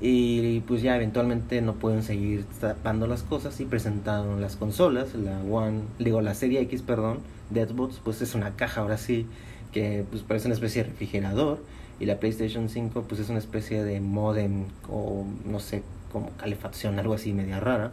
Y 0.00 0.60
pues 0.60 0.82
ya 0.82 0.96
eventualmente 0.96 1.62
no 1.62 1.74
pueden 1.74 2.02
seguir 2.02 2.44
tapando 2.60 3.06
las 3.06 3.22
cosas 3.22 3.58
y 3.60 3.64
presentaron 3.64 4.42
las 4.42 4.56
consolas, 4.56 5.14
la 5.14 5.40
One, 5.40 5.80
digo 5.98 6.20
la 6.20 6.34
serie 6.34 6.60
X, 6.60 6.82
perdón, 6.82 7.18
de 7.48 7.66
Xbox, 7.66 8.00
pues 8.04 8.20
es 8.20 8.34
una 8.34 8.56
caja 8.56 8.82
ahora 8.82 8.98
sí, 8.98 9.26
que 9.72 10.04
pues 10.10 10.22
parece 10.22 10.48
una 10.48 10.54
especie 10.54 10.82
de 10.82 10.90
refrigerador. 10.90 11.60
Y 11.98 12.06
la 12.06 12.18
PlayStation 12.18 12.68
5 12.68 13.04
pues 13.08 13.20
es 13.20 13.28
una 13.28 13.38
especie 13.38 13.82
de 13.82 14.00
modem 14.00 14.64
o 14.88 15.24
no 15.44 15.60
sé, 15.60 15.82
como 16.12 16.30
calefacción, 16.36 16.98
algo 16.98 17.14
así 17.14 17.32
media 17.32 17.60
rara. 17.60 17.92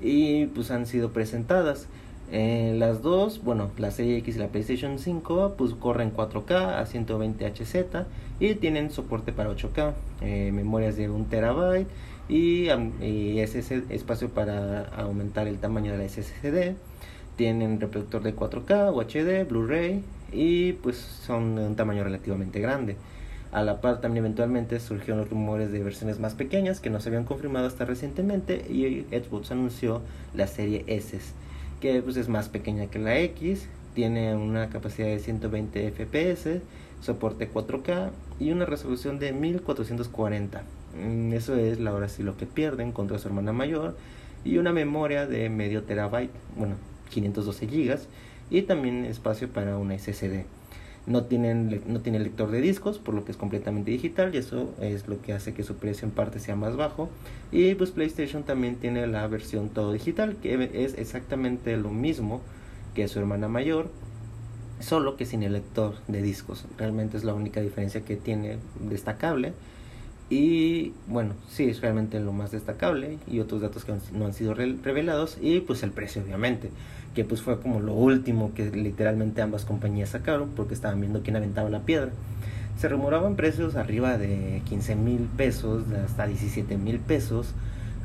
Y 0.00 0.46
pues 0.46 0.70
han 0.70 0.86
sido 0.86 1.12
presentadas. 1.12 1.88
Eh, 2.32 2.74
las 2.78 3.02
dos, 3.02 3.42
bueno, 3.44 3.70
la 3.76 3.90
Serie 3.90 4.16
X 4.18 4.36
y 4.36 4.38
la 4.38 4.48
PlayStation 4.48 4.98
5, 4.98 5.54
pues 5.56 5.72
corren 5.74 6.12
4K 6.12 6.80
a 6.80 6.86
120 6.86 7.46
Hz 7.46 8.06
y 8.40 8.54
tienen 8.54 8.90
soporte 8.90 9.32
para 9.32 9.50
8K, 9.50 9.92
eh, 10.22 10.50
memorias 10.52 10.96
de 10.96 11.10
1 11.10 11.26
terabyte 11.28 11.86
y, 12.28 12.68
y 13.02 13.38
espacio 13.40 14.30
para 14.30 14.86
aumentar 14.96 15.46
el 15.46 15.58
tamaño 15.58 15.92
de 15.92 15.98
la 15.98 16.08
SSD. 16.08 16.74
Tienen 17.36 17.80
reproductor 17.80 18.22
de 18.22 18.34
4K 18.34 18.92
o 18.92 19.02
HD, 19.02 19.46
Blu-ray 19.46 20.02
y 20.32 20.72
pues 20.74 20.96
son 20.96 21.56
de 21.56 21.66
un 21.66 21.76
tamaño 21.76 22.04
relativamente 22.04 22.60
grande. 22.60 22.96
A 23.54 23.62
la 23.62 23.80
par 23.80 24.02
también 24.02 24.26
eventualmente 24.26 24.78
surgieron 24.80 25.20
los 25.20 25.30
rumores 25.30 25.72
de 25.72 25.82
versiones 25.82 26.18
más 26.18 26.34
pequeñas 26.34 26.80
que 26.80 26.90
no 26.90 27.00
se 27.00 27.08
habían 27.08 27.24
confirmado 27.24 27.66
hasta 27.66 27.86
recientemente 27.86 28.66
y 28.68 29.06
Xbox 29.16 29.52
anunció 29.52 30.02
la 30.34 30.46
serie 30.46 30.84
S 30.88 31.18
que 31.84 32.00
pues, 32.02 32.16
es 32.16 32.28
más 32.28 32.48
pequeña 32.48 32.86
que 32.86 32.98
la 32.98 33.18
X, 33.18 33.68
tiene 33.94 34.34
una 34.34 34.70
capacidad 34.70 35.06
de 35.06 35.18
120 35.18 35.92
FPS, 35.92 36.62
soporte 37.02 37.52
4K 37.52 38.10
y 38.40 38.52
una 38.52 38.64
resolución 38.64 39.18
de 39.18 39.32
1440. 39.34 40.62
Mm, 40.98 41.32
eso 41.34 41.54
es 41.56 41.78
la 41.78 41.92
hora 41.92 42.08
sí 42.08 42.22
lo 42.22 42.38
que 42.38 42.46
pierden 42.46 42.90
contra 42.90 43.18
su 43.18 43.28
hermana 43.28 43.52
mayor 43.52 43.96
y 44.46 44.56
una 44.56 44.72
memoria 44.72 45.26
de 45.26 45.50
medio 45.50 45.82
terabyte, 45.82 46.32
bueno, 46.56 46.76
512 47.10 47.66
GB 47.66 47.98
y 48.48 48.62
también 48.62 49.04
espacio 49.04 49.48
para 49.48 49.76
una 49.76 49.98
SSD. 49.98 50.46
No, 51.06 51.24
tienen, 51.24 51.82
no 51.86 52.00
tiene 52.00 52.18
lector 52.18 52.50
de 52.50 52.60
discos, 52.60 52.98
por 52.98 53.14
lo 53.14 53.24
que 53.24 53.32
es 53.32 53.36
completamente 53.36 53.90
digital 53.90 54.34
y 54.34 54.38
eso 54.38 54.74
es 54.80 55.06
lo 55.06 55.20
que 55.20 55.34
hace 55.34 55.52
que 55.52 55.62
su 55.62 55.76
precio 55.76 56.08
en 56.08 56.14
parte 56.14 56.38
sea 56.38 56.56
más 56.56 56.76
bajo. 56.76 57.10
Y 57.52 57.74
pues 57.74 57.90
PlayStation 57.90 58.42
también 58.42 58.76
tiene 58.76 59.06
la 59.06 59.26
versión 59.26 59.68
todo 59.68 59.92
digital, 59.92 60.36
que 60.42 60.70
es 60.72 60.96
exactamente 60.96 61.76
lo 61.76 61.90
mismo 61.90 62.40
que 62.94 63.06
su 63.08 63.18
hermana 63.18 63.48
mayor, 63.48 63.90
solo 64.80 65.16
que 65.16 65.26
sin 65.26 65.42
el 65.42 65.52
lector 65.52 65.96
de 66.08 66.22
discos. 66.22 66.64
Realmente 66.78 67.16
es 67.16 67.24
la 67.24 67.34
única 67.34 67.60
diferencia 67.60 68.02
que 68.02 68.16
tiene 68.16 68.58
destacable. 68.80 69.52
Y 70.30 70.92
bueno, 71.06 71.34
sí, 71.50 71.64
es 71.64 71.82
realmente 71.82 72.18
lo 72.18 72.32
más 72.32 72.50
destacable 72.50 73.18
y 73.26 73.40
otros 73.40 73.60
datos 73.60 73.84
que 73.84 73.92
no 74.12 74.24
han 74.24 74.32
sido 74.32 74.54
revelados 74.54 75.36
y 75.40 75.60
pues 75.60 75.82
el 75.82 75.90
precio 75.90 76.22
obviamente 76.22 76.70
que 77.14 77.24
pues 77.24 77.42
fue 77.42 77.60
como 77.60 77.80
lo 77.80 77.94
último 77.94 78.52
que 78.54 78.70
literalmente 78.70 79.40
ambas 79.40 79.64
compañías 79.64 80.10
sacaron 80.10 80.50
porque 80.56 80.74
estaban 80.74 81.00
viendo 81.00 81.22
quién 81.22 81.36
aventaba 81.36 81.70
la 81.70 81.80
piedra. 81.80 82.10
Se 82.78 82.88
rumoraban 82.88 83.36
precios 83.36 83.76
arriba 83.76 84.18
de 84.18 84.60
15 84.68 84.96
mil 84.96 85.28
pesos, 85.36 85.84
hasta 86.04 86.26
17 86.26 86.76
mil 86.76 86.98
pesos, 86.98 87.54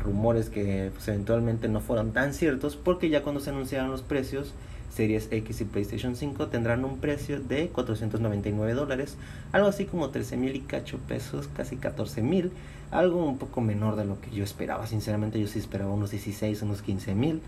rumores 0.03 0.49
que 0.49 0.91
pues, 0.93 1.07
eventualmente 1.07 1.67
no 1.67 1.81
fueron 1.81 2.13
tan 2.13 2.33
ciertos 2.33 2.75
porque 2.75 3.09
ya 3.09 3.23
cuando 3.23 3.41
se 3.41 3.49
anunciaron 3.49 3.89
los 3.89 4.03
precios, 4.03 4.53
Series 4.95 5.27
X 5.31 5.61
y 5.61 5.65
PlayStation 5.65 6.15
5 6.15 6.47
tendrán 6.47 6.85
un 6.85 6.99
precio 6.99 7.39
de 7.39 7.67
499 7.69 8.73
dólares, 8.73 9.17
algo 9.51 9.67
así 9.67 9.85
como 9.85 10.09
13 10.09 10.37
mil 10.37 10.55
y 10.55 10.61
cacho 10.61 10.97
pesos, 11.07 11.47
casi 11.55 11.75
14 11.77 12.21
mil, 12.21 12.51
algo 12.91 13.23
un 13.23 13.37
poco 13.37 13.61
menor 13.61 13.95
de 13.95 14.05
lo 14.05 14.19
que 14.19 14.31
yo 14.31 14.43
esperaba, 14.43 14.87
sinceramente 14.87 15.39
yo 15.39 15.47
sí 15.47 15.59
esperaba 15.59 15.91
unos 15.91 16.11
16, 16.11 16.61
unos 16.61 16.81
15 16.81 17.15
mil 17.15 17.41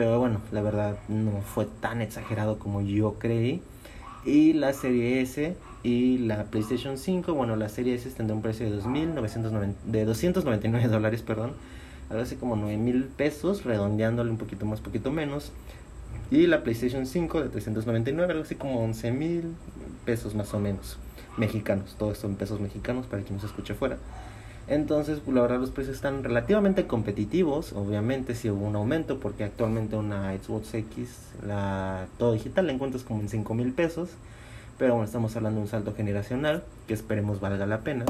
pero 0.00 0.18
bueno, 0.18 0.40
la 0.50 0.62
verdad 0.62 0.96
no 1.08 1.42
fue 1.42 1.66
tan 1.66 2.00
exagerado 2.00 2.58
como 2.58 2.80
yo 2.80 3.18
creí. 3.18 3.60
Y 4.24 4.54
la 4.54 4.72
serie 4.72 5.20
S 5.20 5.54
y 5.82 6.16
la 6.16 6.44
PlayStation 6.44 6.96
5, 6.96 7.34
bueno, 7.34 7.54
la 7.54 7.68
serie 7.68 7.96
S 7.96 8.08
tendrá 8.08 8.34
un 8.34 8.40
precio 8.40 8.64
de, 8.64 8.80
2.990, 8.80 9.74
de 9.84 10.06
299 10.06 10.88
dólares, 10.90 11.20
perdón. 11.20 11.52
Algo 12.08 12.22
así 12.22 12.36
como 12.36 12.56
9 12.56 12.78
mil 12.78 13.04
pesos, 13.04 13.64
redondeándole 13.64 14.30
un 14.30 14.38
poquito 14.38 14.64
más, 14.64 14.80
poquito 14.80 15.10
menos. 15.10 15.52
Y 16.30 16.46
la 16.46 16.62
PlayStation 16.62 17.04
5 17.04 17.42
de 17.42 17.48
399, 17.50 18.32
algo 18.32 18.44
así 18.44 18.54
como 18.54 18.82
11 18.82 19.12
mil 19.12 19.54
pesos 20.06 20.34
más 20.34 20.54
o 20.54 20.60
menos. 20.60 20.98
Mexicanos, 21.36 21.94
todo 21.98 22.10
esto 22.10 22.26
en 22.26 22.36
pesos 22.36 22.58
mexicanos 22.58 23.04
para 23.04 23.22
quien 23.22 23.34
nos 23.34 23.44
escuche 23.44 23.74
fuera. 23.74 23.98
Entonces, 24.70 25.18
pues, 25.24 25.34
la 25.34 25.42
verdad, 25.42 25.58
los 25.58 25.72
precios 25.72 25.96
están 25.96 26.22
relativamente 26.22 26.86
competitivos. 26.86 27.72
Obviamente, 27.72 28.36
si 28.36 28.50
hubo 28.50 28.64
un 28.64 28.76
aumento, 28.76 29.18
porque 29.18 29.42
actualmente 29.42 29.96
una 29.96 30.32
Xbox 30.32 30.74
X, 30.74 31.08
la 31.44 32.06
todo 32.18 32.34
digital, 32.34 32.68
la 32.68 32.72
encuentras 32.72 33.02
como 33.02 33.20
en 33.20 33.28
5 33.28 33.52
mil 33.54 33.72
pesos. 33.72 34.10
Pero 34.78 34.94
bueno, 34.94 35.06
estamos 35.06 35.34
hablando 35.34 35.58
de 35.58 35.64
un 35.64 35.68
salto 35.68 35.92
generacional 35.92 36.62
que 36.86 36.94
esperemos 36.94 37.40
valga 37.40 37.66
la 37.66 37.80
pena. 37.80 38.04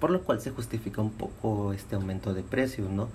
Por 0.00 0.08
lo 0.08 0.22
cual 0.22 0.40
se 0.40 0.52
justifica 0.52 1.02
un 1.02 1.10
poco 1.10 1.74
este 1.74 1.96
aumento 1.96 2.32
de 2.32 2.42
precios, 2.42 2.88
¿no? 2.88 3.10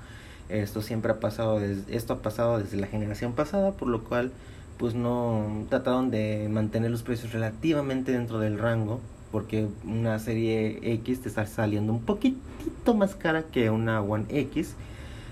Esto 0.47 0.83
siempre 0.83 1.11
ha 1.11 1.19
pasado, 1.19 1.59
desde, 1.59 1.95
esto 1.95 2.13
ha 2.13 2.21
pasado 2.21 2.59
desde 2.59 2.77
la 2.77 2.85
generación 2.85 3.33
pasada, 3.33 3.71
por 3.71 3.87
lo 3.87 4.03
cual, 4.03 4.31
pues 4.77 4.93
no 4.93 5.65
trataron 5.69 6.11
de 6.11 6.47
mantener 6.51 6.91
los 6.91 7.01
precios 7.01 7.33
relativamente 7.33 8.11
dentro 8.11 8.37
del 8.37 8.59
rango 8.59 9.01
porque 9.34 9.67
una 9.84 10.19
serie 10.19 10.80
X 10.93 11.24
te 11.24 11.28
está 11.28 11.48
saliendo 11.48 11.91
un 11.91 12.02
poquitito 12.02 12.93
más 12.93 13.15
cara 13.15 13.46
que 13.52 13.72
una 13.72 14.00
One 14.00 14.26
X. 14.30 14.76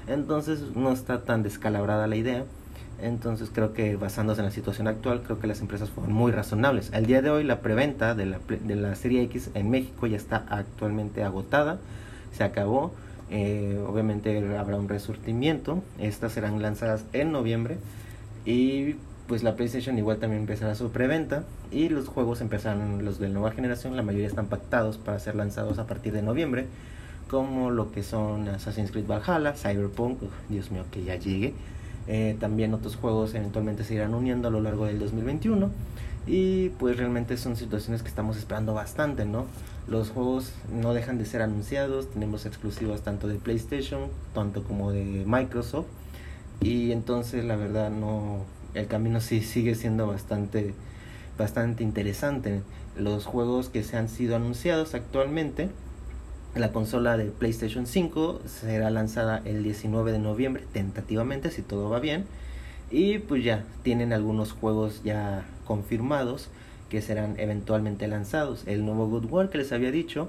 Entonces 0.07 0.75
no 0.75 0.91
está 0.91 1.21
tan 1.21 1.43
descalabrada 1.43 2.07
la 2.07 2.15
idea. 2.15 2.43
Entonces 2.99 3.51
creo 3.53 3.73
que 3.73 3.97
basándose 3.97 4.41
en 4.41 4.45
la 4.45 4.51
situación 4.51 4.87
actual, 4.87 5.21
creo 5.21 5.39
que 5.39 5.45
las 5.45 5.61
empresas 5.61 5.91
fueron 5.91 6.13
muy 6.13 6.31
razonables. 6.31 6.91
Al 6.93 7.05
día 7.05 7.21
de 7.21 7.29
hoy 7.29 7.43
la 7.43 7.61
preventa 7.61 8.15
de 8.15 8.25
la, 8.25 8.39
de 8.47 8.75
la 8.75 8.95
serie 8.95 9.21
X 9.21 9.51
en 9.53 9.69
México 9.69 10.07
ya 10.07 10.17
está 10.17 10.45
actualmente 10.49 11.23
agotada. 11.23 11.77
Se 12.33 12.43
acabó. 12.43 12.93
Eh, 13.29 13.79
obviamente 13.87 14.57
habrá 14.57 14.77
un 14.77 14.89
resurtimiento. 14.89 15.83
Estas 15.99 16.31
serán 16.31 16.59
lanzadas 16.59 17.05
en 17.13 17.31
noviembre. 17.31 17.77
Y 18.47 18.95
pues 19.31 19.43
la 19.43 19.55
PlayStation 19.55 19.97
igual 19.97 20.17
también 20.17 20.41
empezará 20.41 20.75
su 20.75 20.91
preventa 20.91 21.45
y 21.71 21.87
los 21.87 22.09
juegos 22.09 22.41
empezarán, 22.41 23.05
los 23.05 23.17
de 23.17 23.29
nueva 23.29 23.51
generación, 23.51 23.95
la 23.95 24.03
mayoría 24.03 24.27
están 24.27 24.47
pactados 24.47 24.97
para 24.97 25.17
ser 25.19 25.35
lanzados 25.35 25.79
a 25.79 25.87
partir 25.87 26.11
de 26.11 26.21
noviembre, 26.21 26.65
como 27.29 27.71
lo 27.71 27.93
que 27.93 28.03
son 28.03 28.49
Assassin's 28.49 28.91
Creed 28.91 29.07
Valhalla, 29.07 29.53
Cyberpunk, 29.53 30.19
Dios 30.49 30.69
mío 30.69 30.83
que 30.91 31.05
ya 31.05 31.15
llegue. 31.15 31.53
Eh, 32.07 32.35
también 32.41 32.73
otros 32.73 32.97
juegos 32.97 33.33
eventualmente 33.33 33.85
se 33.85 33.93
irán 33.93 34.13
uniendo 34.13 34.49
a 34.49 34.51
lo 34.51 34.59
largo 34.59 34.85
del 34.85 34.99
2021 34.99 35.69
y 36.27 36.67
pues 36.71 36.97
realmente 36.97 37.37
son 37.37 37.55
situaciones 37.55 38.01
que 38.01 38.09
estamos 38.09 38.35
esperando 38.35 38.73
bastante, 38.73 39.23
¿no? 39.23 39.45
Los 39.87 40.09
juegos 40.09 40.51
no 40.73 40.93
dejan 40.93 41.17
de 41.17 41.23
ser 41.23 41.41
anunciados, 41.41 42.11
tenemos 42.11 42.45
exclusivas 42.45 43.03
tanto 43.03 43.29
de 43.29 43.35
PlayStation, 43.35 44.09
tanto 44.33 44.65
como 44.65 44.91
de 44.91 45.23
Microsoft 45.25 45.87
y 46.59 46.91
entonces 46.91 47.45
la 47.45 47.55
verdad 47.55 47.89
no 47.91 48.43
el 48.73 48.87
camino 48.87 49.21
sí 49.21 49.41
sigue 49.41 49.75
siendo 49.75 50.07
bastante 50.07 50.73
bastante 51.37 51.83
interesante. 51.83 52.61
Los 52.97 53.25
juegos 53.25 53.69
que 53.69 53.83
se 53.83 53.97
han 53.97 54.09
sido 54.09 54.35
anunciados 54.35 54.93
actualmente 54.93 55.69
la 56.55 56.73
consola 56.73 57.15
de 57.15 57.25
PlayStation 57.25 57.87
5 57.87 58.41
será 58.45 58.89
lanzada 58.89 59.41
el 59.45 59.63
19 59.63 60.11
de 60.11 60.19
noviembre, 60.19 60.63
tentativamente, 60.73 61.49
si 61.49 61.61
todo 61.61 61.89
va 61.89 62.01
bien. 62.01 62.25
Y 62.89 63.19
pues 63.19 63.41
ya, 63.41 63.63
tienen 63.83 64.11
algunos 64.11 64.51
juegos 64.51 65.01
ya 65.01 65.45
confirmados 65.63 66.49
que 66.89 67.01
serán 67.01 67.39
eventualmente 67.39 68.05
lanzados. 68.09 68.63
El 68.67 68.85
nuevo 68.85 69.07
Good 69.07 69.31
War 69.31 69.49
que 69.49 69.59
les 69.59 69.71
había 69.71 69.91
dicho, 69.91 70.27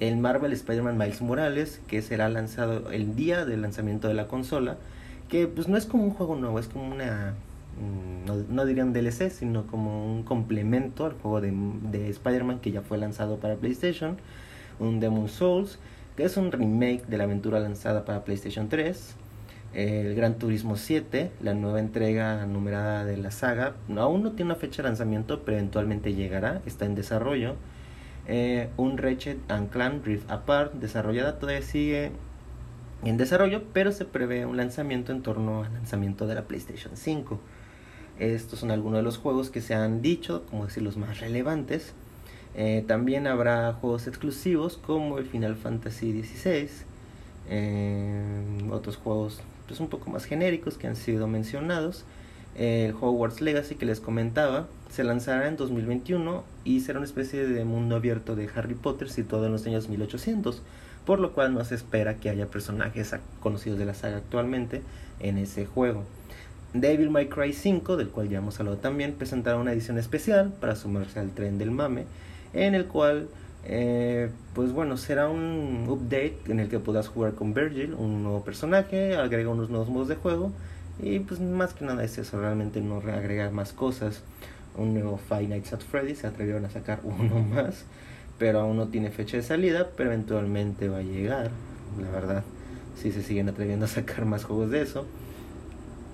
el 0.00 0.16
Marvel 0.16 0.54
Spider-Man 0.54 0.96
Miles 0.96 1.20
Morales, 1.20 1.82
que 1.86 2.00
será 2.00 2.30
lanzado 2.30 2.90
el 2.90 3.14
día 3.14 3.44
del 3.44 3.60
lanzamiento 3.60 4.08
de 4.08 4.14
la 4.14 4.26
consola, 4.26 4.78
que 5.28 5.46
pues 5.48 5.68
no 5.68 5.76
es 5.76 5.84
como 5.84 6.04
un 6.04 6.10
juego 6.10 6.34
nuevo, 6.34 6.58
es 6.58 6.68
como 6.68 6.88
una, 6.90 7.34
no, 8.26 8.36
no 8.48 8.64
diría 8.64 8.84
un 8.84 8.92
DLC, 8.92 9.30
sino 9.30 9.66
como 9.66 10.12
un 10.12 10.22
complemento 10.22 11.06
al 11.06 11.12
juego 11.12 11.40
de, 11.40 11.52
de 11.90 12.08
Spider-Man 12.10 12.60
que 12.60 12.72
ya 12.72 12.82
fue 12.82 12.98
lanzado 12.98 13.38
para 13.38 13.56
PlayStation 13.56 14.16
un 14.80 15.00
Demon 15.00 15.28
Souls, 15.28 15.78
que 16.16 16.24
es 16.24 16.36
un 16.36 16.52
remake 16.52 17.06
de 17.06 17.18
la 17.18 17.24
aventura 17.24 17.60
lanzada 17.60 18.04
para 18.04 18.24
PlayStation 18.24 18.68
3. 18.68 19.14
El 19.74 20.14
Gran 20.14 20.38
Turismo 20.38 20.76
7, 20.76 21.30
la 21.42 21.54
nueva 21.54 21.80
entrega 21.80 22.46
numerada 22.46 23.04
de 23.04 23.16
la 23.18 23.30
saga, 23.30 23.74
aún 23.96 24.22
no 24.22 24.32
tiene 24.32 24.52
una 24.52 24.60
fecha 24.60 24.82
de 24.82 24.88
lanzamiento, 24.88 25.42
pero 25.44 25.58
eventualmente 25.58 26.14
llegará, 26.14 26.62
está 26.64 26.86
en 26.86 26.94
desarrollo. 26.94 27.56
Eh, 28.26 28.70
un 28.76 28.98
Ratchet 28.98 29.38
and 29.50 29.70
Clank 29.70 30.04
Rift 30.06 30.30
Apart, 30.30 30.74
desarrollada, 30.74 31.38
todavía 31.38 31.62
sigue 31.62 32.12
en 33.04 33.16
desarrollo, 33.18 33.62
pero 33.72 33.92
se 33.92 34.04
prevé 34.04 34.46
un 34.46 34.56
lanzamiento 34.56 35.12
en 35.12 35.22
torno 35.22 35.64
al 35.64 35.72
lanzamiento 35.74 36.26
de 36.26 36.34
la 36.34 36.42
PlayStation 36.42 36.96
5. 36.96 37.38
Estos 38.18 38.58
son 38.60 38.70
algunos 38.70 38.98
de 38.98 39.02
los 39.02 39.16
juegos 39.16 39.50
que 39.50 39.60
se 39.60 39.74
han 39.74 40.02
dicho, 40.02 40.44
como 40.50 40.66
decir, 40.66 40.82
los 40.82 40.96
más 40.96 41.20
relevantes. 41.20 41.92
Eh, 42.54 42.84
también 42.88 43.26
habrá 43.26 43.72
juegos 43.74 44.08
exclusivos 44.08 44.76
como 44.76 45.18
el 45.18 45.26
Final 45.26 45.54
Fantasy 45.54 46.22
XVI, 46.22 46.68
eh, 47.48 48.42
otros 48.70 48.96
juegos 48.96 49.40
pues, 49.68 49.78
un 49.78 49.88
poco 49.88 50.10
más 50.10 50.24
genéricos 50.24 50.76
que 50.76 50.88
han 50.88 50.96
sido 50.96 51.28
mencionados. 51.28 52.04
el 52.56 52.92
Hogwarts 53.00 53.40
Legacy 53.40 53.76
que 53.76 53.86
les 53.86 54.00
comentaba 54.00 54.66
se 54.90 55.04
lanzará 55.04 55.46
en 55.46 55.56
2021 55.56 56.42
y 56.64 56.80
será 56.80 56.98
una 56.98 57.06
especie 57.06 57.46
de 57.46 57.64
mundo 57.64 57.94
abierto 57.94 58.34
de 58.34 58.48
Harry 58.52 58.74
Potter 58.74 59.10
situado 59.10 59.46
en 59.46 59.52
los 59.52 59.64
años 59.66 59.88
1800, 59.88 60.62
por 61.06 61.20
lo 61.20 61.32
cual 61.34 61.54
no 61.54 61.64
se 61.64 61.76
espera 61.76 62.18
que 62.18 62.30
haya 62.30 62.46
personajes 62.46 63.14
conocidos 63.40 63.78
de 63.78 63.84
la 63.84 63.94
saga 63.94 64.16
actualmente 64.16 64.82
en 65.20 65.38
ese 65.38 65.66
juego. 65.66 66.04
Devil 66.74 67.10
May 67.10 67.28
Cry 67.28 67.52
5, 67.52 67.96
del 67.96 68.08
cual 68.08 68.28
ya 68.28 68.38
hemos 68.38 68.58
hablado 68.60 68.78
también, 68.78 69.14
presentará 69.14 69.56
una 69.56 69.72
edición 69.72 69.98
especial 69.98 70.52
para 70.60 70.76
sumarse 70.76 71.18
al 71.18 71.30
tren 71.30 71.58
del 71.58 71.70
mame 71.70 72.04
en 72.52 72.74
el 72.74 72.86
cual 72.86 73.28
eh, 73.64 74.30
pues 74.54 74.72
bueno, 74.72 74.96
será 74.96 75.28
un 75.28 75.86
update 75.88 76.38
en 76.46 76.60
el 76.60 76.68
que 76.68 76.78
puedas 76.78 77.08
jugar 77.08 77.34
con 77.34 77.54
Virgil, 77.54 77.94
un 77.94 78.22
nuevo 78.22 78.44
personaje, 78.44 79.16
agrega 79.16 79.50
unos 79.50 79.68
nuevos 79.68 79.88
modos 79.88 80.08
de 80.08 80.14
juego 80.14 80.52
y 81.00 81.20
pues 81.20 81.40
más 81.40 81.74
que 81.74 81.84
nada 81.84 82.02
es 82.04 82.18
eso, 82.18 82.40
realmente 82.40 82.80
no 82.80 82.96
agrega 82.96 83.50
más 83.50 83.72
cosas. 83.72 84.22
Un 84.76 84.94
nuevo 84.94 85.18
Five 85.18 85.48
Nights 85.48 85.72
at 85.72 85.80
Freddy's, 85.80 86.18
se 86.18 86.28
atrevieron 86.28 86.64
a 86.64 86.70
sacar 86.70 87.00
uno 87.04 87.40
más, 87.40 87.84
pero 88.38 88.60
aún 88.60 88.76
no 88.76 88.88
tiene 88.88 89.10
fecha 89.10 89.36
de 89.36 89.42
salida, 89.42 89.88
pero 89.96 90.10
eventualmente 90.10 90.88
va 90.88 90.98
a 90.98 91.02
llegar, 91.02 91.50
la 92.00 92.10
verdad. 92.10 92.44
Si 92.96 93.12
se 93.12 93.22
siguen 93.22 93.48
atreviendo 93.48 93.84
a 93.84 93.88
sacar 93.88 94.24
más 94.24 94.44
juegos 94.44 94.70
de 94.70 94.82
eso. 94.82 95.06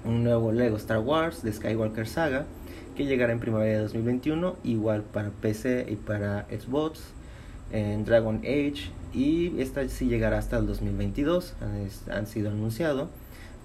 Un 0.05 0.25
nuevo 0.25 0.53
Lego 0.53 0.77
Star 0.77 1.01
Wars 1.01 1.43
de 1.43 1.53
Skywalker 1.53 2.07
Saga 2.07 2.47
que 2.97 3.07
llegará 3.07 3.33
en 3.33 3.41
primavera 3.41 3.79
de 3.79 3.83
2021, 3.83 4.57
igual 4.63 5.03
para 5.03 5.31
PC 5.31 5.87
y 5.89 5.97
para 5.97 6.47
Xbox, 6.49 7.01
en 7.73 8.05
Dragon 8.05 8.37
Age, 8.45 8.91
y 9.13 9.61
esta 9.61 9.89
sí 9.89 10.07
llegará 10.07 10.39
hasta 10.39 10.59
el 10.59 10.67
2022, 10.67 11.55
han, 12.11 12.27
sido 12.27 12.51
anunciado. 12.51 13.09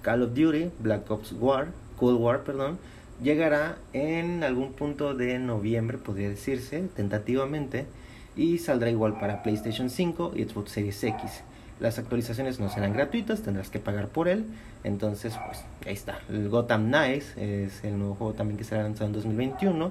Call 0.02 0.22
of 0.22 0.34
Duty, 0.34 0.70
Black 0.80 1.10
Ops 1.10 1.32
War, 1.38 1.68
Cold 1.96 2.20
War, 2.20 2.42
perdón, 2.42 2.78
llegará 3.22 3.76
en 3.92 4.42
algún 4.42 4.72
punto 4.72 5.14
de 5.14 5.38
noviembre, 5.38 5.98
podría 5.98 6.28
decirse, 6.28 6.88
tentativamente, 6.96 7.86
y 8.34 8.58
saldrá 8.58 8.90
igual 8.90 9.18
para 9.18 9.42
PlayStation 9.42 9.90
5 9.90 10.32
y 10.34 10.44
Xbox 10.44 10.72
Series 10.72 11.04
X. 11.04 11.42
Las 11.80 11.98
actualizaciones 11.98 12.60
no 12.60 12.68
serán 12.68 12.92
gratuitas, 12.92 13.40
tendrás 13.40 13.70
que 13.70 13.78
pagar 13.78 14.08
por 14.08 14.28
él. 14.28 14.44
Entonces, 14.84 15.38
pues 15.46 15.64
ahí 15.86 15.94
está. 15.94 16.18
El 16.28 16.50
Gotham 16.50 16.88
Knights 16.88 17.36
es 17.36 17.82
el 17.84 17.98
nuevo 17.98 18.14
juego 18.14 18.34
también 18.34 18.58
que 18.58 18.64
será 18.64 18.82
lanzado 18.82 19.06
en 19.06 19.14
2021. 19.14 19.90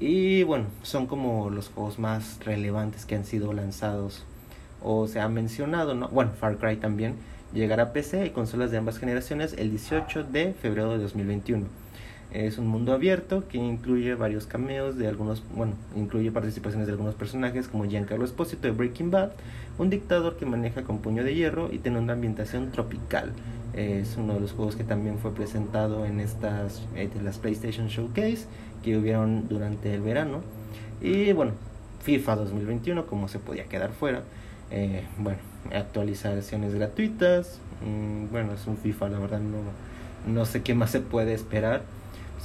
Y 0.00 0.42
bueno, 0.42 0.66
son 0.82 1.06
como 1.06 1.50
los 1.50 1.68
juegos 1.68 2.00
más 2.00 2.40
relevantes 2.44 3.06
que 3.06 3.14
han 3.14 3.24
sido 3.24 3.52
lanzados 3.52 4.24
o 4.82 5.06
se 5.06 5.20
han 5.20 5.32
mencionado, 5.32 5.94
¿no? 5.94 6.08
Bueno, 6.08 6.32
Far 6.32 6.58
Cry 6.58 6.76
también 6.76 7.14
llegará 7.52 7.84
a 7.84 7.92
PC 7.92 8.26
y 8.26 8.30
consolas 8.30 8.72
de 8.72 8.78
ambas 8.78 8.98
generaciones 8.98 9.54
el 9.56 9.70
18 9.70 10.24
de 10.24 10.52
febrero 10.52 10.90
de 10.90 10.98
2021. 10.98 11.83
Es 12.34 12.58
un 12.58 12.66
mundo 12.66 12.92
abierto 12.92 13.46
que 13.46 13.58
incluye 13.58 14.16
varios 14.16 14.48
cameos 14.48 14.98
de 14.98 15.06
algunos, 15.06 15.44
bueno, 15.54 15.74
incluye 15.94 16.32
participaciones 16.32 16.88
de 16.88 16.92
algunos 16.92 17.14
personajes 17.14 17.68
como 17.68 17.84
Giancarlo 17.84 18.24
Esposito 18.24 18.66
de 18.66 18.72
Breaking 18.72 19.12
Bad, 19.12 19.30
un 19.78 19.88
dictador 19.88 20.36
que 20.36 20.44
maneja 20.44 20.82
con 20.82 20.98
puño 20.98 21.22
de 21.22 21.32
hierro 21.32 21.72
y 21.72 21.78
tiene 21.78 22.00
una 22.00 22.14
ambientación 22.14 22.72
tropical. 22.72 23.32
Es 23.72 24.16
uno 24.16 24.34
de 24.34 24.40
los 24.40 24.50
juegos 24.50 24.74
que 24.74 24.82
también 24.82 25.18
fue 25.18 25.32
presentado 25.32 26.06
en 26.06 26.18
estas 26.18 26.82
eh, 26.96 27.08
las 27.22 27.38
PlayStation 27.38 27.86
Showcase 27.86 28.46
que 28.82 28.98
hubieron 28.98 29.46
durante 29.46 29.94
el 29.94 30.00
verano. 30.00 30.40
Y 31.00 31.32
bueno, 31.34 31.52
FIFA 32.02 32.34
2021, 32.34 33.06
como 33.06 33.28
se 33.28 33.38
podía 33.38 33.66
quedar 33.66 33.92
fuera. 33.92 34.24
Eh, 34.72 35.04
bueno, 35.18 35.38
actualizaciones 35.72 36.74
gratuitas. 36.74 37.60
Mm, 37.86 38.32
bueno, 38.32 38.54
es 38.54 38.66
un 38.66 38.76
FIFA, 38.76 39.10
la 39.10 39.18
verdad 39.20 39.38
no, 39.38 39.58
no 40.32 40.44
sé 40.46 40.62
qué 40.62 40.74
más 40.74 40.90
se 40.90 40.98
puede 40.98 41.32
esperar 41.32 41.82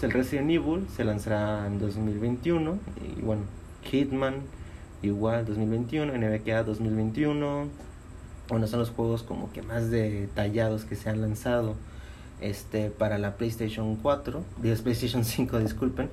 el 0.03 0.11
Resident 0.11 0.49
Evil 0.49 0.87
se 0.95 1.03
lanzará 1.03 1.67
en 1.67 1.79
2021 1.79 2.77
y 3.17 3.21
bueno, 3.21 3.43
Hitman 3.83 4.35
igual 5.01 5.45
2021, 5.45 6.13
NBA 6.13 6.63
2021. 6.63 7.67
Bueno, 8.47 8.67
son 8.67 8.79
los 8.79 8.89
juegos 8.89 9.23
como 9.23 9.51
que 9.51 9.61
más 9.61 9.89
detallados 9.91 10.85
que 10.85 10.95
se 10.95 11.09
han 11.09 11.21
lanzado 11.21 11.75
este 12.41 12.89
para 12.89 13.17
la 13.17 13.35
PlayStation 13.35 13.95
4, 13.97 14.43
PlayStation 14.61 15.25
5, 15.25 15.59
disculpen. 15.59 16.09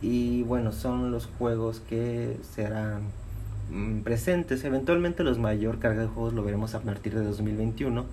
Y 0.00 0.42
bueno, 0.44 0.72
son 0.72 1.10
los 1.10 1.26
juegos 1.26 1.80
que 1.80 2.36
serán 2.54 3.02
mm, 3.70 4.00
presentes. 4.00 4.64
Eventualmente 4.64 5.22
los 5.22 5.38
mayor 5.38 5.78
carga 5.78 6.02
de 6.02 6.08
juegos 6.08 6.32
lo 6.32 6.42
veremos 6.42 6.74
a 6.74 6.80
partir 6.80 7.14
de 7.14 7.24
2021 7.24 8.04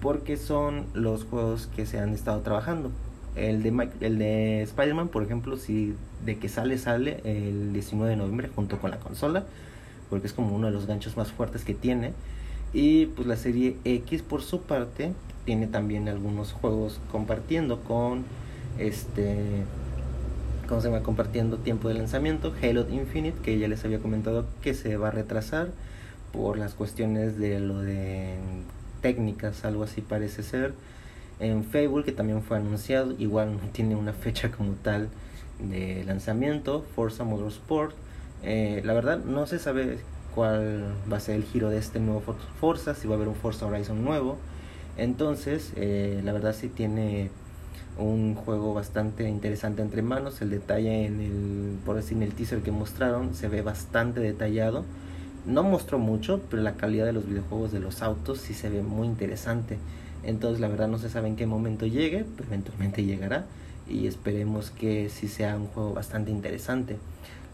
porque 0.00 0.36
son 0.36 0.86
los 0.94 1.24
juegos 1.24 1.68
que 1.76 1.86
se 1.86 2.00
han 2.00 2.12
estado 2.12 2.40
trabajando. 2.40 2.90
El 3.34 3.62
de, 3.62 3.88
el 4.00 4.18
de 4.18 4.62
Spider-Man, 4.62 5.08
por 5.08 5.22
ejemplo, 5.22 5.56
si 5.56 5.94
de 6.24 6.38
que 6.38 6.48
sale, 6.48 6.76
sale 6.78 7.20
el 7.24 7.72
19 7.72 8.10
de 8.10 8.16
noviembre 8.16 8.50
junto 8.54 8.78
con 8.78 8.90
la 8.90 8.98
consola, 8.98 9.44
porque 10.10 10.26
es 10.26 10.32
como 10.32 10.54
uno 10.54 10.66
de 10.66 10.72
los 10.72 10.86
ganchos 10.86 11.16
más 11.16 11.32
fuertes 11.32 11.64
que 11.64 11.74
tiene. 11.74 12.12
Y 12.74 13.06
pues 13.06 13.26
la 13.26 13.36
serie 13.36 13.76
X, 13.84 14.22
por 14.22 14.42
su 14.42 14.62
parte, 14.62 15.12
tiene 15.44 15.66
también 15.66 16.08
algunos 16.08 16.52
juegos 16.52 17.00
compartiendo 17.10 17.80
con 17.80 18.24
este. 18.78 19.64
¿Cómo 20.68 20.80
se 20.80 20.88
llama? 20.88 21.02
Compartiendo 21.02 21.58
tiempo 21.58 21.88
de 21.88 21.94
lanzamiento. 21.94 22.52
Halo 22.62 22.86
Infinite, 22.90 23.38
que 23.42 23.58
ya 23.58 23.68
les 23.68 23.84
había 23.84 23.98
comentado 23.98 24.46
que 24.62 24.74
se 24.74 24.96
va 24.96 25.08
a 25.08 25.10
retrasar 25.10 25.68
por 26.32 26.58
las 26.58 26.74
cuestiones 26.74 27.38
de 27.38 27.60
lo 27.60 27.80
de 27.80 28.36
técnicas, 29.02 29.64
algo 29.64 29.84
así 29.84 30.00
parece 30.00 30.42
ser 30.42 30.72
en 31.42 31.64
Facebook 31.64 32.04
que 32.04 32.12
también 32.12 32.42
fue 32.42 32.56
anunciado, 32.56 33.14
igual 33.18 33.52
no 33.54 33.68
tiene 33.72 33.96
una 33.96 34.12
fecha 34.12 34.50
como 34.50 34.74
tal 34.74 35.08
de 35.58 36.04
lanzamiento, 36.04 36.84
Forza 36.94 37.24
Motorsport, 37.24 37.94
eh, 38.42 38.80
la 38.84 38.94
verdad 38.94 39.18
no 39.24 39.46
se 39.46 39.58
sabe 39.58 39.98
cuál 40.34 40.94
va 41.12 41.16
a 41.16 41.20
ser 41.20 41.36
el 41.36 41.44
giro 41.44 41.68
de 41.68 41.78
este 41.78 42.00
nuevo 42.00 42.22
Forza, 42.60 42.94
si 42.94 43.06
va 43.06 43.14
a 43.14 43.16
haber 43.16 43.28
un 43.28 43.34
Forza 43.34 43.66
Horizon 43.66 44.04
nuevo, 44.04 44.38
entonces 44.96 45.72
eh, 45.76 46.20
la 46.24 46.32
verdad 46.32 46.54
sí 46.54 46.68
tiene 46.68 47.30
un 47.98 48.34
juego 48.34 48.72
bastante 48.72 49.28
interesante 49.28 49.82
entre 49.82 50.02
manos, 50.02 50.40
el 50.42 50.50
detalle 50.50 51.06
en 51.06 51.20
el, 51.20 51.78
por 51.84 51.96
decir, 51.96 52.16
en 52.16 52.22
el 52.22 52.32
teaser 52.32 52.60
que 52.60 52.70
mostraron 52.70 53.34
se 53.34 53.48
ve 53.48 53.62
bastante 53.62 54.20
detallado, 54.20 54.84
no 55.44 55.64
mostró 55.64 55.98
mucho, 55.98 56.40
pero 56.50 56.62
la 56.62 56.74
calidad 56.74 57.04
de 57.04 57.12
los 57.12 57.26
videojuegos 57.26 57.72
de 57.72 57.80
los 57.80 58.00
autos 58.00 58.38
sí 58.38 58.54
se 58.54 58.70
ve 58.70 58.82
muy 58.82 59.08
interesante. 59.08 59.78
Entonces 60.22 60.60
la 60.60 60.68
verdad 60.68 60.88
no 60.88 60.98
se 60.98 61.08
sabe 61.08 61.28
en 61.28 61.36
qué 61.36 61.46
momento 61.46 61.86
llegue, 61.86 62.24
pero 62.36 62.48
eventualmente 62.48 63.04
llegará 63.04 63.46
y 63.88 64.06
esperemos 64.06 64.70
que 64.70 65.08
sí 65.08 65.28
sea 65.28 65.56
un 65.56 65.66
juego 65.66 65.92
bastante 65.92 66.30
interesante. 66.30 66.98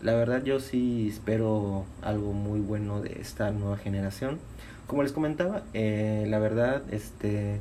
La 0.02 0.14
verdad 0.14 0.44
yo 0.44 0.60
sí 0.60 1.08
espero 1.08 1.84
algo 2.02 2.32
muy 2.32 2.60
bueno 2.60 3.00
de 3.00 3.20
esta 3.20 3.50
nueva 3.50 3.76
generación. 3.76 4.38
Como 4.86 5.02
les 5.02 5.12
comentaba, 5.12 5.62
eh, 5.74 6.26
la 6.28 6.38
verdad 6.38 6.82
este 6.90 7.60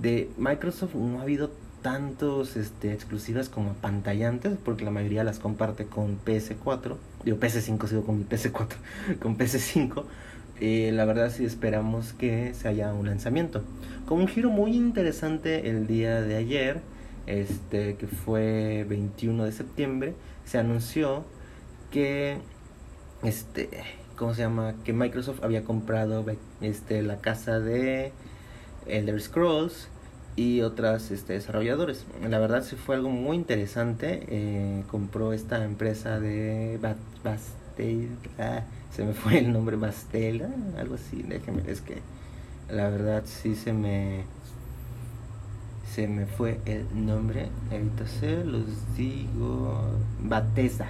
de 0.00 0.30
Microsoft 0.38 0.94
no 0.94 1.18
ha 1.18 1.22
habido 1.22 1.50
tantos 1.82 2.56
este, 2.56 2.92
exclusivas 2.92 3.48
como 3.48 3.72
pantallantes, 3.74 4.58
porque 4.64 4.84
la 4.84 4.90
mayoría 4.90 5.24
las 5.24 5.38
comparte 5.38 5.86
con 5.86 6.22
PS4, 6.24 6.96
digo 7.24 7.38
PS5, 7.38 7.88
sigo 7.88 8.04
con 8.04 8.18
mi 8.18 8.24
PS4, 8.24 8.68
con 9.20 9.38
PS5. 9.38 10.04
Eh, 10.60 10.90
la 10.92 11.06
verdad 11.06 11.30
sí 11.30 11.44
esperamos 11.44 12.12
que 12.12 12.52
se 12.54 12.68
haya 12.68 12.92
un 12.92 13.06
lanzamiento. 13.06 13.62
Con 14.06 14.20
un 14.20 14.28
giro 14.28 14.50
muy 14.50 14.76
interesante 14.76 15.70
el 15.70 15.86
día 15.86 16.20
de 16.20 16.36
ayer, 16.36 16.80
este 17.26 17.96
que 17.96 18.06
fue 18.06 18.84
21 18.88 19.44
de 19.44 19.52
septiembre, 19.52 20.14
se 20.44 20.58
anunció 20.58 21.24
que 21.90 22.38
este 23.22 23.70
¿cómo 24.16 24.34
se 24.34 24.42
llama? 24.42 24.74
que 24.84 24.92
Microsoft 24.92 25.42
había 25.42 25.64
comprado 25.64 26.24
este 26.60 27.02
la 27.02 27.20
casa 27.22 27.58
de 27.58 28.12
Elder 28.86 29.20
Scrolls 29.20 29.88
y 30.36 30.60
otras 30.60 31.10
este, 31.10 31.34
desarrolladores. 31.34 32.04
La 32.28 32.38
verdad 32.38 32.62
sí 32.62 32.76
fue 32.76 32.96
algo 32.96 33.10
muy 33.10 33.36
interesante. 33.36 34.26
Eh, 34.28 34.84
compró 34.90 35.32
esta 35.32 35.64
empresa 35.64 36.20
de 36.20 36.78
Bastel, 37.24 38.10
ah, 38.38 38.62
se 38.94 39.04
me 39.04 39.12
fue 39.12 39.38
el 39.38 39.52
nombre 39.52 39.76
Bastel, 39.76 40.46
algo 40.78 40.94
así, 40.94 41.22
déjenme, 41.22 41.62
es 41.66 41.80
que 41.80 41.98
la 42.70 42.88
verdad 42.88 43.22
sí 43.26 43.54
se 43.54 43.72
me 43.72 44.24
se 45.92 46.06
me 46.06 46.26
fue 46.26 46.60
el 46.66 46.86
nombre, 46.94 47.48
ahorita 47.70 48.06
se 48.06 48.44
los 48.44 48.64
digo, 48.96 49.80
Batesa, 50.20 50.88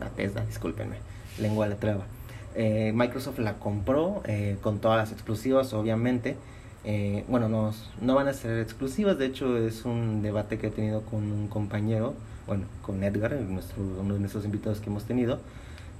Batesa, 0.00 0.44
discúlpenme, 0.46 0.96
lengua 1.38 1.66
la 1.66 1.76
traba. 1.76 2.06
Eh, 2.54 2.92
Microsoft 2.94 3.38
la 3.40 3.58
compró 3.58 4.22
eh, 4.24 4.56
con 4.62 4.78
todas 4.78 4.96
las 4.96 5.12
exclusivas, 5.12 5.74
obviamente 5.74 6.36
eh, 6.84 7.24
bueno, 7.28 7.48
no, 7.48 7.72
no 8.00 8.14
van 8.14 8.28
a 8.28 8.32
ser 8.32 8.58
exclusivas, 8.60 9.18
de 9.18 9.26
hecho 9.26 9.58
es 9.58 9.84
un 9.84 10.22
debate 10.22 10.58
que 10.58 10.68
he 10.68 10.70
tenido 10.70 11.02
con 11.02 11.32
un 11.32 11.48
compañero, 11.48 12.14
bueno, 12.46 12.64
con 12.82 13.02
Edgar, 13.02 13.34
nuestro, 13.34 13.82
uno 13.82 14.14
de 14.14 14.20
nuestros 14.20 14.44
invitados 14.44 14.80
que 14.80 14.88
hemos 14.88 15.04
tenido, 15.04 15.40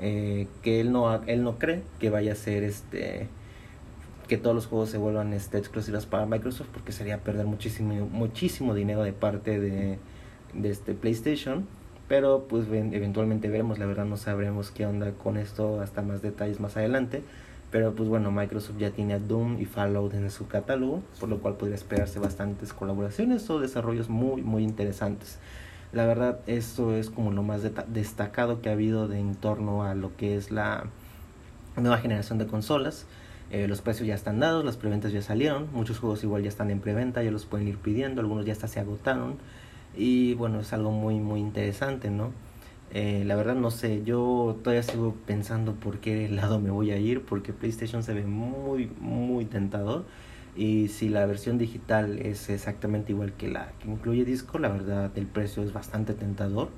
eh, 0.01 0.47
que 0.63 0.81
él 0.81 0.93
no, 0.93 1.23
él 1.25 1.43
no 1.43 1.59
cree 1.59 1.83
que 1.99 2.11
vaya 2.11 2.33
a 2.33 2.37
ser 2.37 2.63
este 2.63 3.29
que 4.29 4.37
todos 4.37 4.55
los 4.55 4.67
juegos 4.67 4.91
se 4.91 4.99
vuelvan 4.99 5.33
este, 5.33 5.59
exclusivas 5.59 6.07
para 6.07 6.27
Microsoft 6.27 6.69
porque 6.73 6.93
sería 6.93 7.19
perder 7.19 7.47
muchísimo, 7.47 8.07
muchísimo 8.13 8.75
dinero 8.75 9.03
de 9.03 9.15
parte 9.15 9.59
de, 9.59 9.99
de 10.53 10.71
este 10.71 10.95
PlayStation. 10.95 11.67
Pero 12.09 12.47
pues 12.49 12.67
eventualmente 12.69 13.49
veremos. 13.49 13.79
La 13.79 13.87
verdad 13.87 14.05
no 14.05 14.17
sabremos 14.17 14.71
qué 14.71 14.87
onda 14.87 15.13
con 15.13 15.37
esto 15.37 15.81
hasta 15.81 16.03
más 16.03 16.23
detalles 16.23 16.61
más 16.61 16.77
adelante. 16.77 17.23
Pero 17.71 17.95
pues 17.95 18.09
bueno, 18.09 18.31
Microsoft 18.31 18.79
ya 18.79 18.91
tiene 18.91 19.15
a 19.15 19.19
Doom 19.19 19.61
y 19.61 19.67
Fallout 19.67 20.15
en 20.15 20.31
su 20.31 20.47
catálogo, 20.47 21.03
por 21.21 21.29
lo 21.29 21.39
cual 21.39 21.57
podría 21.57 21.75
esperarse 21.75 22.19
bastantes 22.19 22.73
colaboraciones 22.73 23.49
o 23.51 23.61
desarrollos 23.61 24.09
muy, 24.09 24.41
muy 24.43 24.63
interesantes. 24.63 25.39
La 25.93 26.05
verdad, 26.05 26.41
esto 26.47 26.95
es 26.95 27.09
como 27.09 27.33
lo 27.33 27.43
más 27.43 27.63
destacado 27.89 28.61
que 28.61 28.69
ha 28.69 28.73
habido 28.73 29.09
de 29.09 29.19
en 29.19 29.35
torno 29.35 29.85
a 29.85 29.95
lo 29.95 30.15
que 30.17 30.37
es 30.37 30.51
la 30.51 30.85
nueva 31.77 31.97
generación 31.97 32.39
de 32.39 32.47
consolas. 32.47 33.07
Eh, 33.51 33.67
los 33.69 33.81
precios 33.81 34.07
ya 34.07 34.15
están 34.15 34.39
dados, 34.39 34.63
las 34.67 34.77
preventas 34.77 35.13
ya 35.13 35.23
salieron, 35.23 35.69
muchos 35.73 35.99
juegos 35.99 36.23
igual 36.23 36.43
ya 36.43 36.51
están 36.51 36.71
en 36.71 36.81
preventa, 36.81 37.23
ya 37.23 37.31
los 37.31 37.47
pueden 37.47 37.67
ir 37.69 37.79
pidiendo, 37.79 38.21
algunos 38.21 38.45
ya 38.45 38.53
hasta 38.53 38.69
se 38.69 38.81
agotaron. 38.81 39.37
Y 39.97 40.35
bueno, 40.35 40.61
es 40.61 40.75
algo 40.75 40.91
muy, 40.91 41.21
muy 41.21 41.41
interesante, 41.41 42.11
¿no? 42.11 42.33
Eh, 42.91 43.23
la 43.27 43.37
verdad 43.37 43.55
no 43.55 43.71
sé, 43.71 44.03
yo 44.05 44.59
todavía 44.63 44.83
sigo 44.83 45.15
pensando 45.27 45.75
por 45.75 46.01
qué 46.01 46.29
lado 46.29 46.61
me 46.61 46.71
voy 46.71 46.91
a 46.91 46.99
ir, 46.99 47.23
porque 47.23 47.55
PlayStation 47.55 48.03
se 48.03 48.13
ve 48.13 48.25
muy, 48.27 48.91
muy 49.01 49.47
tentador. 49.47 50.05
Y 50.59 50.89
si 50.89 51.09
la 51.09 51.25
versión 51.25 51.57
digital 51.57 52.19
es 52.19 52.51
exactamente 52.51 53.13
igual 53.13 53.33
que 53.35 53.47
la 53.47 53.71
que 53.79 53.89
incluye 53.89 54.25
disco, 54.25 54.59
la 54.59 54.69
verdad 54.69 55.13
el 55.15 55.27
precio 55.27 55.63
es 55.63 55.73
bastante 55.73 56.15
tentador, 56.15 56.71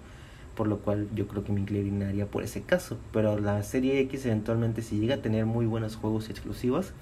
por 0.54 0.66
lo 0.68 0.80
cual 0.80 1.08
yo 1.14 1.26
creo 1.26 1.44
que 1.44 1.52
me 1.52 1.60
inclinaría 1.60 2.26
por 2.26 2.42
ese 2.42 2.60
caso. 2.60 2.98
Pero 3.10 3.38
la 3.38 3.62
serie 3.62 3.98
X 4.00 4.26
eventualmente 4.26 4.82
si 4.82 5.00
llega 5.00 5.14
a 5.14 5.22
tener 5.22 5.46
muy 5.46 5.64
buenos 5.64 5.96
juegos 5.96 6.28
exclusivos, 6.28 6.92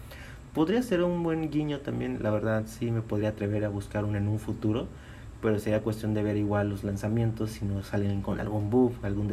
podría 0.55 0.81
ser 0.85 1.03
un 1.03 1.25
buen 1.25 1.51
guiño 1.51 1.81
también, 1.81 2.23
la 2.23 2.31
verdad 2.31 2.63
sí 2.67 2.93
me 2.93 3.03
podría 3.03 3.31
atrever 3.31 3.65
a 3.65 3.71
buscar 3.71 4.05
uno 4.05 4.17
en 4.17 4.29
un 4.29 4.39
futuro 4.39 4.87
pero 5.41 5.59
sería 5.59 5.83
cuestión 5.83 6.15
de 6.15 6.23
ver 6.23 6.37
igual 6.37 6.69
los 6.69 6.85
lanzamientos 6.85 7.51
si 7.51 7.65
no 7.65 7.83
salen 7.83 8.23
con 8.23 8.41
algún 8.41 8.71
bug, 8.71 8.93
algún 9.03 9.29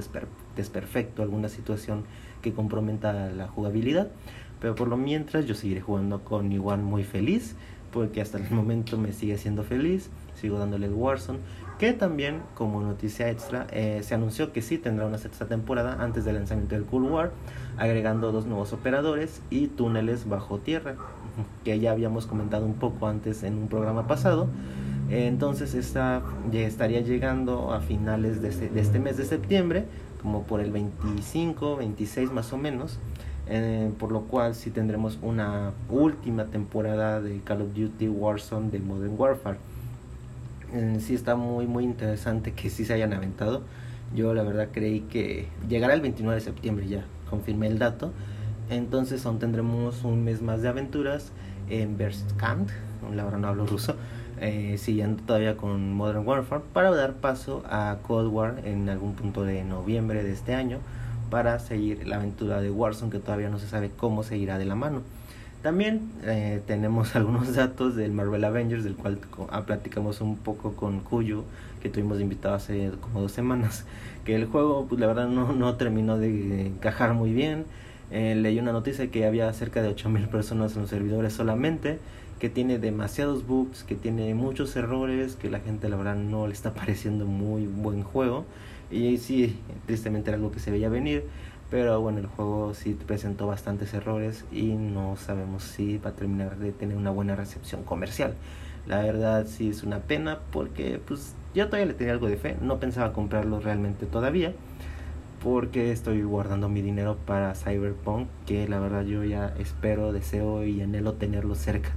desperfecto, 0.56 1.24
alguna 1.24 1.50
situación 1.50 2.04
que 2.42 2.54
comprometa 2.54 3.32
la 3.32 3.48
jugabilidad. 3.48 4.10
Pero 4.60 4.76
por 4.76 4.88
lo 4.88 4.98
mientras 4.98 5.46
yo 5.46 5.56
seguiré 5.56 5.82
jugando 5.82 6.24
con 6.24 6.52
igual 6.52 6.82
muy 6.82 7.04
feliz, 7.04 7.56
porque 7.91 8.22
hasta 8.22 8.38
el 8.38 8.50
momento 8.52 8.98
me 8.98 9.13
sigue 9.13 9.38
siendo 9.38 9.63
feliz, 9.63 10.10
sigo 10.36 10.60
dándole 10.60 10.88
el 10.88 10.94
Warzone, 10.94 11.39
que 11.80 11.94
también 11.94 12.41
como 12.54 12.82
noticia 12.82 13.30
extra 13.30 13.68
eh, 13.72 14.02
se 14.04 14.15
anunció 14.15 14.54
que 14.54 14.62
sí 14.62 14.78
tendrá 14.78 15.06
una 15.06 15.18
sexta 15.18 15.48
temporada 15.48 15.98
antes 16.02 16.24
del 16.26 16.36
lanzamiento 16.36 16.76
del 16.76 16.86
Cool 16.86 17.04
War, 17.04 17.32
agregando 17.78 18.32
dos 18.32 18.46
nuevos 18.46 18.72
operadores 18.74 19.41
y 19.50 19.68
túneles 19.68 20.28
bajo 20.28 20.60
tierra, 20.60 20.96
que 21.63 21.80
ya 21.80 21.91
habíamos 21.91 22.26
comentado 22.28 22.65
un 22.65 22.76
poco 22.76 23.08
antes 23.08 23.44
en 23.44 23.58
un 23.58 23.68
programa 23.68 24.08
pasado. 24.08 24.48
Entonces 25.10 25.76
esta 25.76 26.24
ya 26.52 26.62
estaría 26.62 27.02
llegando 27.02 27.74
a 27.74 27.80
finales 27.80 28.41
de 28.41 28.50
este, 28.50 28.70
de 28.70 28.82
este, 28.82 29.00
mes 29.00 29.18
de 29.18 29.26
septiembre, 29.26 29.86
como 30.22 30.44
por 30.44 30.62
el 30.62 30.72
25, 30.72 31.78
26 31.78 32.32
más 32.32 32.52
o 32.54 32.58
menos, 32.58 32.98
eh, 33.48 33.92
por 34.00 34.12
lo 34.12 34.22
cual 34.22 34.56
sí 34.56 34.72
tendremos 34.72 35.20
una 35.22 35.72
última 35.90 36.46
temporada 36.46 37.22
de 37.22 37.40
Call 37.42 37.62
of 37.62 37.74
Duty 37.76 38.08
Warzone 38.08 38.70
de 38.72 38.80
Modern 38.80 39.14
Warfare. 39.18 39.58
Eh, 40.74 40.98
sí 41.00 41.14
está 41.14 41.36
muy 41.36 41.68
muy 41.68 41.84
interesante 41.84 42.54
que 42.54 42.70
sí 42.70 42.86
se 42.86 42.94
hayan 42.94 43.14
aventado. 43.14 43.62
Yo 44.16 44.34
la 44.34 44.44
verdad 44.44 44.70
creí 44.72 45.02
que 45.02 45.48
llegará 45.68 45.94
el 45.94 46.02
29 46.02 46.40
de 46.40 46.42
septiembre 46.42 46.88
ya, 46.88 47.06
confirmé 47.30 47.68
el 47.68 47.80
dato. 47.80 48.12
Entonces 48.70 49.26
aún 49.26 49.38
tendremos 49.40 50.04
un 50.04 50.24
mes 50.24 50.42
más 50.42 50.62
de 50.62 50.70
aventuras 50.70 51.32
en 51.70 51.98
Verstkant, 51.98 52.70
la 53.16 53.24
verdad 53.24 53.40
no 53.40 53.48
hablo 53.48 53.66
ruso, 53.68 53.96
eh, 54.42 54.76
siguiendo 54.80 55.22
todavía 55.24 55.56
con 55.56 55.94
Modern 55.94 56.28
Warfare 56.28 56.64
para 56.74 56.92
dar 56.92 57.14
paso 57.14 57.64
a 57.68 57.98
Cold 58.02 58.32
War 58.32 58.62
en 58.66 58.90
algún 58.90 59.14
punto 59.14 59.44
de 59.44 59.64
noviembre 59.64 60.24
de 60.24 60.32
este 60.32 60.56
año 60.56 60.80
para 61.30 61.60
seguir 61.60 62.08
la 62.08 62.18
aventura 62.18 62.62
de 62.62 62.72
Warzone 62.72 63.12
que 63.12 63.20
todavía 63.20 63.50
no 63.50 63.60
se 63.60 63.68
sabe 63.68 63.92
cómo 63.96 64.24
seguirá 64.24 64.58
de 64.58 64.66
la 64.66 64.76
mano. 64.76 65.02
También 65.62 66.12
eh, 66.24 66.62
tenemos 66.68 67.16
algunos 67.16 67.56
datos 67.56 67.96
del 67.96 68.12
Marvel 68.12 68.44
Avengers, 68.44 68.84
del 68.84 68.96
cual 68.96 69.20
ah, 69.50 69.64
platicamos 69.64 70.22
un 70.22 70.38
poco 70.38 70.74
con 70.74 71.00
Cuyo, 71.00 71.44
que 71.82 71.90
tuvimos 71.90 72.20
invitado 72.20 72.56
hace 72.56 72.92
como 73.02 73.22
dos 73.22 73.32
semanas. 73.32 73.86
Que 74.26 74.36
el 74.36 74.48
juego, 74.48 74.88
pues 74.90 75.00
la 75.00 75.06
verdad, 75.06 75.28
no, 75.28 75.54
no 75.54 75.76
terminó 75.76 76.18
de 76.18 76.66
encajar 76.66 77.14
muy 77.14 77.32
bien. 77.32 77.66
Eh, 78.10 78.34
leí 78.34 78.58
una 78.58 78.72
noticia 78.72 79.12
que 79.12 79.28
había 79.28 79.54
cerca 79.54 79.84
de 79.84 79.90
8000 79.90 80.30
personas 80.30 80.76
en 80.76 80.82
los 80.82 80.90
servidores 80.90 81.34
solamente 81.34 82.00
que 82.40 82.50
tiene 82.50 82.80
demasiados 82.80 83.48
bugs, 83.48 83.84
que 83.84 83.96
tiene 83.96 84.34
muchos 84.36 84.76
errores, 84.76 85.36
que 85.36 85.50
la 85.50 85.60
gente 85.60 85.90
la 85.90 85.96
verdad 85.96 86.16
no 86.16 86.48
le 86.48 86.54
está 86.54 86.74
pareciendo 86.76 87.26
muy 87.26 87.66
buen 87.68 88.04
juego. 88.04 88.46
Y 88.96 89.18
sí, 89.18 89.60
tristemente 89.86 90.30
era 90.30 90.38
algo 90.38 90.54
que 90.54 90.62
se 90.62 90.72
veía 90.72 90.88
venir, 90.88 91.26
pero 91.70 92.00
bueno, 92.00 92.20
el 92.20 92.28
juego 92.28 92.74
sí 92.74 92.98
presentó 93.06 93.46
bastantes 93.46 93.94
errores 93.94 94.46
y 94.54 94.68
no 94.68 95.18
sabemos 95.18 95.64
si 95.64 95.98
va 95.98 96.12
a 96.12 96.14
terminar 96.14 96.56
de 96.56 96.72
tener 96.72 96.96
una 96.96 97.12
buena 97.12 97.36
recepción 97.36 97.84
comercial. 97.84 98.36
La 98.88 99.02
verdad 99.02 99.48
sí 99.48 99.70
es 99.70 99.84
una 99.84 100.00
pena 100.00 100.40
porque 100.54 101.02
pues 101.06 101.36
yo 101.54 101.66
todavía 101.66 101.88
le 101.88 101.94
tenía 101.94 102.14
algo 102.14 102.30
de 102.30 102.38
fe, 102.38 102.56
no 102.62 102.80
pensaba 102.80 103.12
comprarlo 103.12 103.60
realmente 103.60 104.06
todavía 104.06 104.54
porque 105.44 105.92
estoy 105.92 106.24
guardando 106.24 106.70
mi 106.70 106.82
dinero 106.82 107.18
para 107.26 107.54
Cyberpunk 107.54 108.30
que 108.46 108.66
la 108.70 108.80
verdad 108.80 109.04
yo 109.04 109.26
ya 109.26 109.54
espero, 109.60 110.14
deseo 110.14 110.64
y 110.64 110.82
anhelo 110.82 111.16
tenerlo 111.16 111.56
cerca 111.56 111.90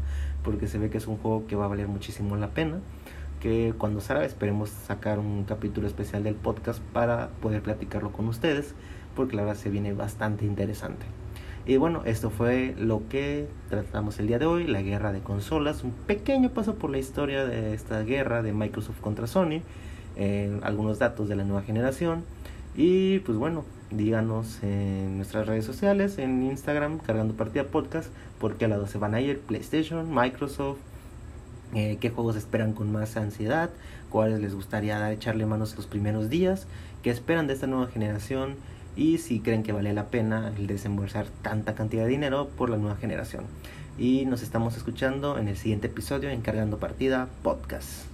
porque 0.43 0.67
se 0.67 0.79
ve 0.79 0.91
que 0.91 0.99
es 0.99 1.07
un 1.07 1.17
juego 1.19 1.47
que 1.47 1.55
va 1.55 1.67
a 1.67 1.69
valer 1.69 1.87
muchísimo 1.87 2.37
la 2.37 2.49
pena 2.49 2.81
que 3.41 3.75
cuando 3.77 4.01
salga 4.01 4.25
esperemos 4.25 4.71
sacar 4.71 5.19
un 5.19 5.45
capítulo 5.45 5.87
especial 5.87 6.23
del 6.23 6.35
podcast 6.35 6.81
para 6.93 7.29
poder 7.41 7.63
platicarlo 7.63 8.13
con 8.13 8.29
ustedes 8.29 8.75
porque 9.15 9.37
la 9.37 9.43
verdad 9.43 9.61
se 9.61 9.71
viene 9.71 9.93
bastante 9.93 10.45
interesante. 10.45 11.07
Y 11.67 11.77
bueno 11.77 12.03
esto 12.05 12.31
fue 12.31 12.75
lo 12.79 13.09
que 13.09 13.47
tratamos 13.69 14.19
el 14.19 14.27
día 14.27 14.39
de 14.39 14.47
hoy 14.47 14.67
la 14.67 14.81
guerra 14.81 15.13
de 15.13 15.21
consolas 15.21 15.85
un 15.85 15.93
pequeño 15.93 16.51
paso 16.51 16.77
por 16.77 16.91
la 16.91 16.99
historia 16.99 17.45
de 17.45 17.75
esta 17.75 18.03
guerra 18.03 18.43
de 18.43 18.53
Microsoft 18.53 19.01
contra 19.01 19.27
Sony 19.27 19.63
eh, 20.17 20.59
algunos 20.63 20.99
datos 20.99 21.29
de 21.29 21.37
la 21.37 21.45
nueva 21.45 21.63
generación. 21.63 22.25
Y 22.77 23.21
pues 23.21 23.39
bueno 23.39 23.65
díganos 23.91 24.63
en 24.63 25.17
nuestras 25.17 25.47
redes 25.47 25.65
sociales, 25.65 26.19
en 26.19 26.43
Instagram, 26.43 26.99
cargando 26.99 27.35
partida 27.35 27.65
podcast, 27.65 28.13
por 28.39 28.57
qué 28.57 28.69
lado 28.69 28.87
se 28.87 28.99
van 28.99 29.15
a 29.15 29.21
ir, 29.21 29.41
PlayStation, 29.41 30.15
Microsoft, 30.15 30.79
eh, 31.75 31.99
qué 32.01 32.11
juegos 32.11 32.37
esperan 32.37 32.73
con 32.73 32.91
más 32.91 33.17
ansiedad, 33.17 33.71
cuáles 34.11 34.41
les 34.41 34.55
gustaría 34.55 34.99
dar, 34.99 35.13
echarle 35.13 35.47
manos 35.47 35.77
los 35.77 35.87
primeros 35.87 36.31
días, 36.31 36.67
qué 37.03 37.11
esperan 37.11 37.47
de 37.47 37.55
esta 37.55 37.67
nueva 37.67 37.89
generación 37.89 38.57
y 38.97 39.19
si 39.19 39.41
creen 39.41 39.63
que 39.63 39.73
vale 39.73 39.93
la 39.93 40.07
pena 40.07 40.53
el 40.57 40.67
desembolsar 40.67 41.27
tanta 41.43 41.75
cantidad 41.75 42.03
de 42.05 42.11
dinero 42.11 42.49
por 42.49 42.71
la 42.71 42.77
nueva 42.77 42.97
generación. 42.97 43.45
Y 43.97 44.27
nos 44.27 44.43
estamos 44.43 44.77
escuchando 44.77 45.39
en 45.39 45.49
el 45.49 45.57
siguiente 45.57 45.89
episodio 45.89 46.31
en 46.31 46.41
Cargando 46.41 46.79
Partida 46.79 47.29
Podcast. 47.43 48.08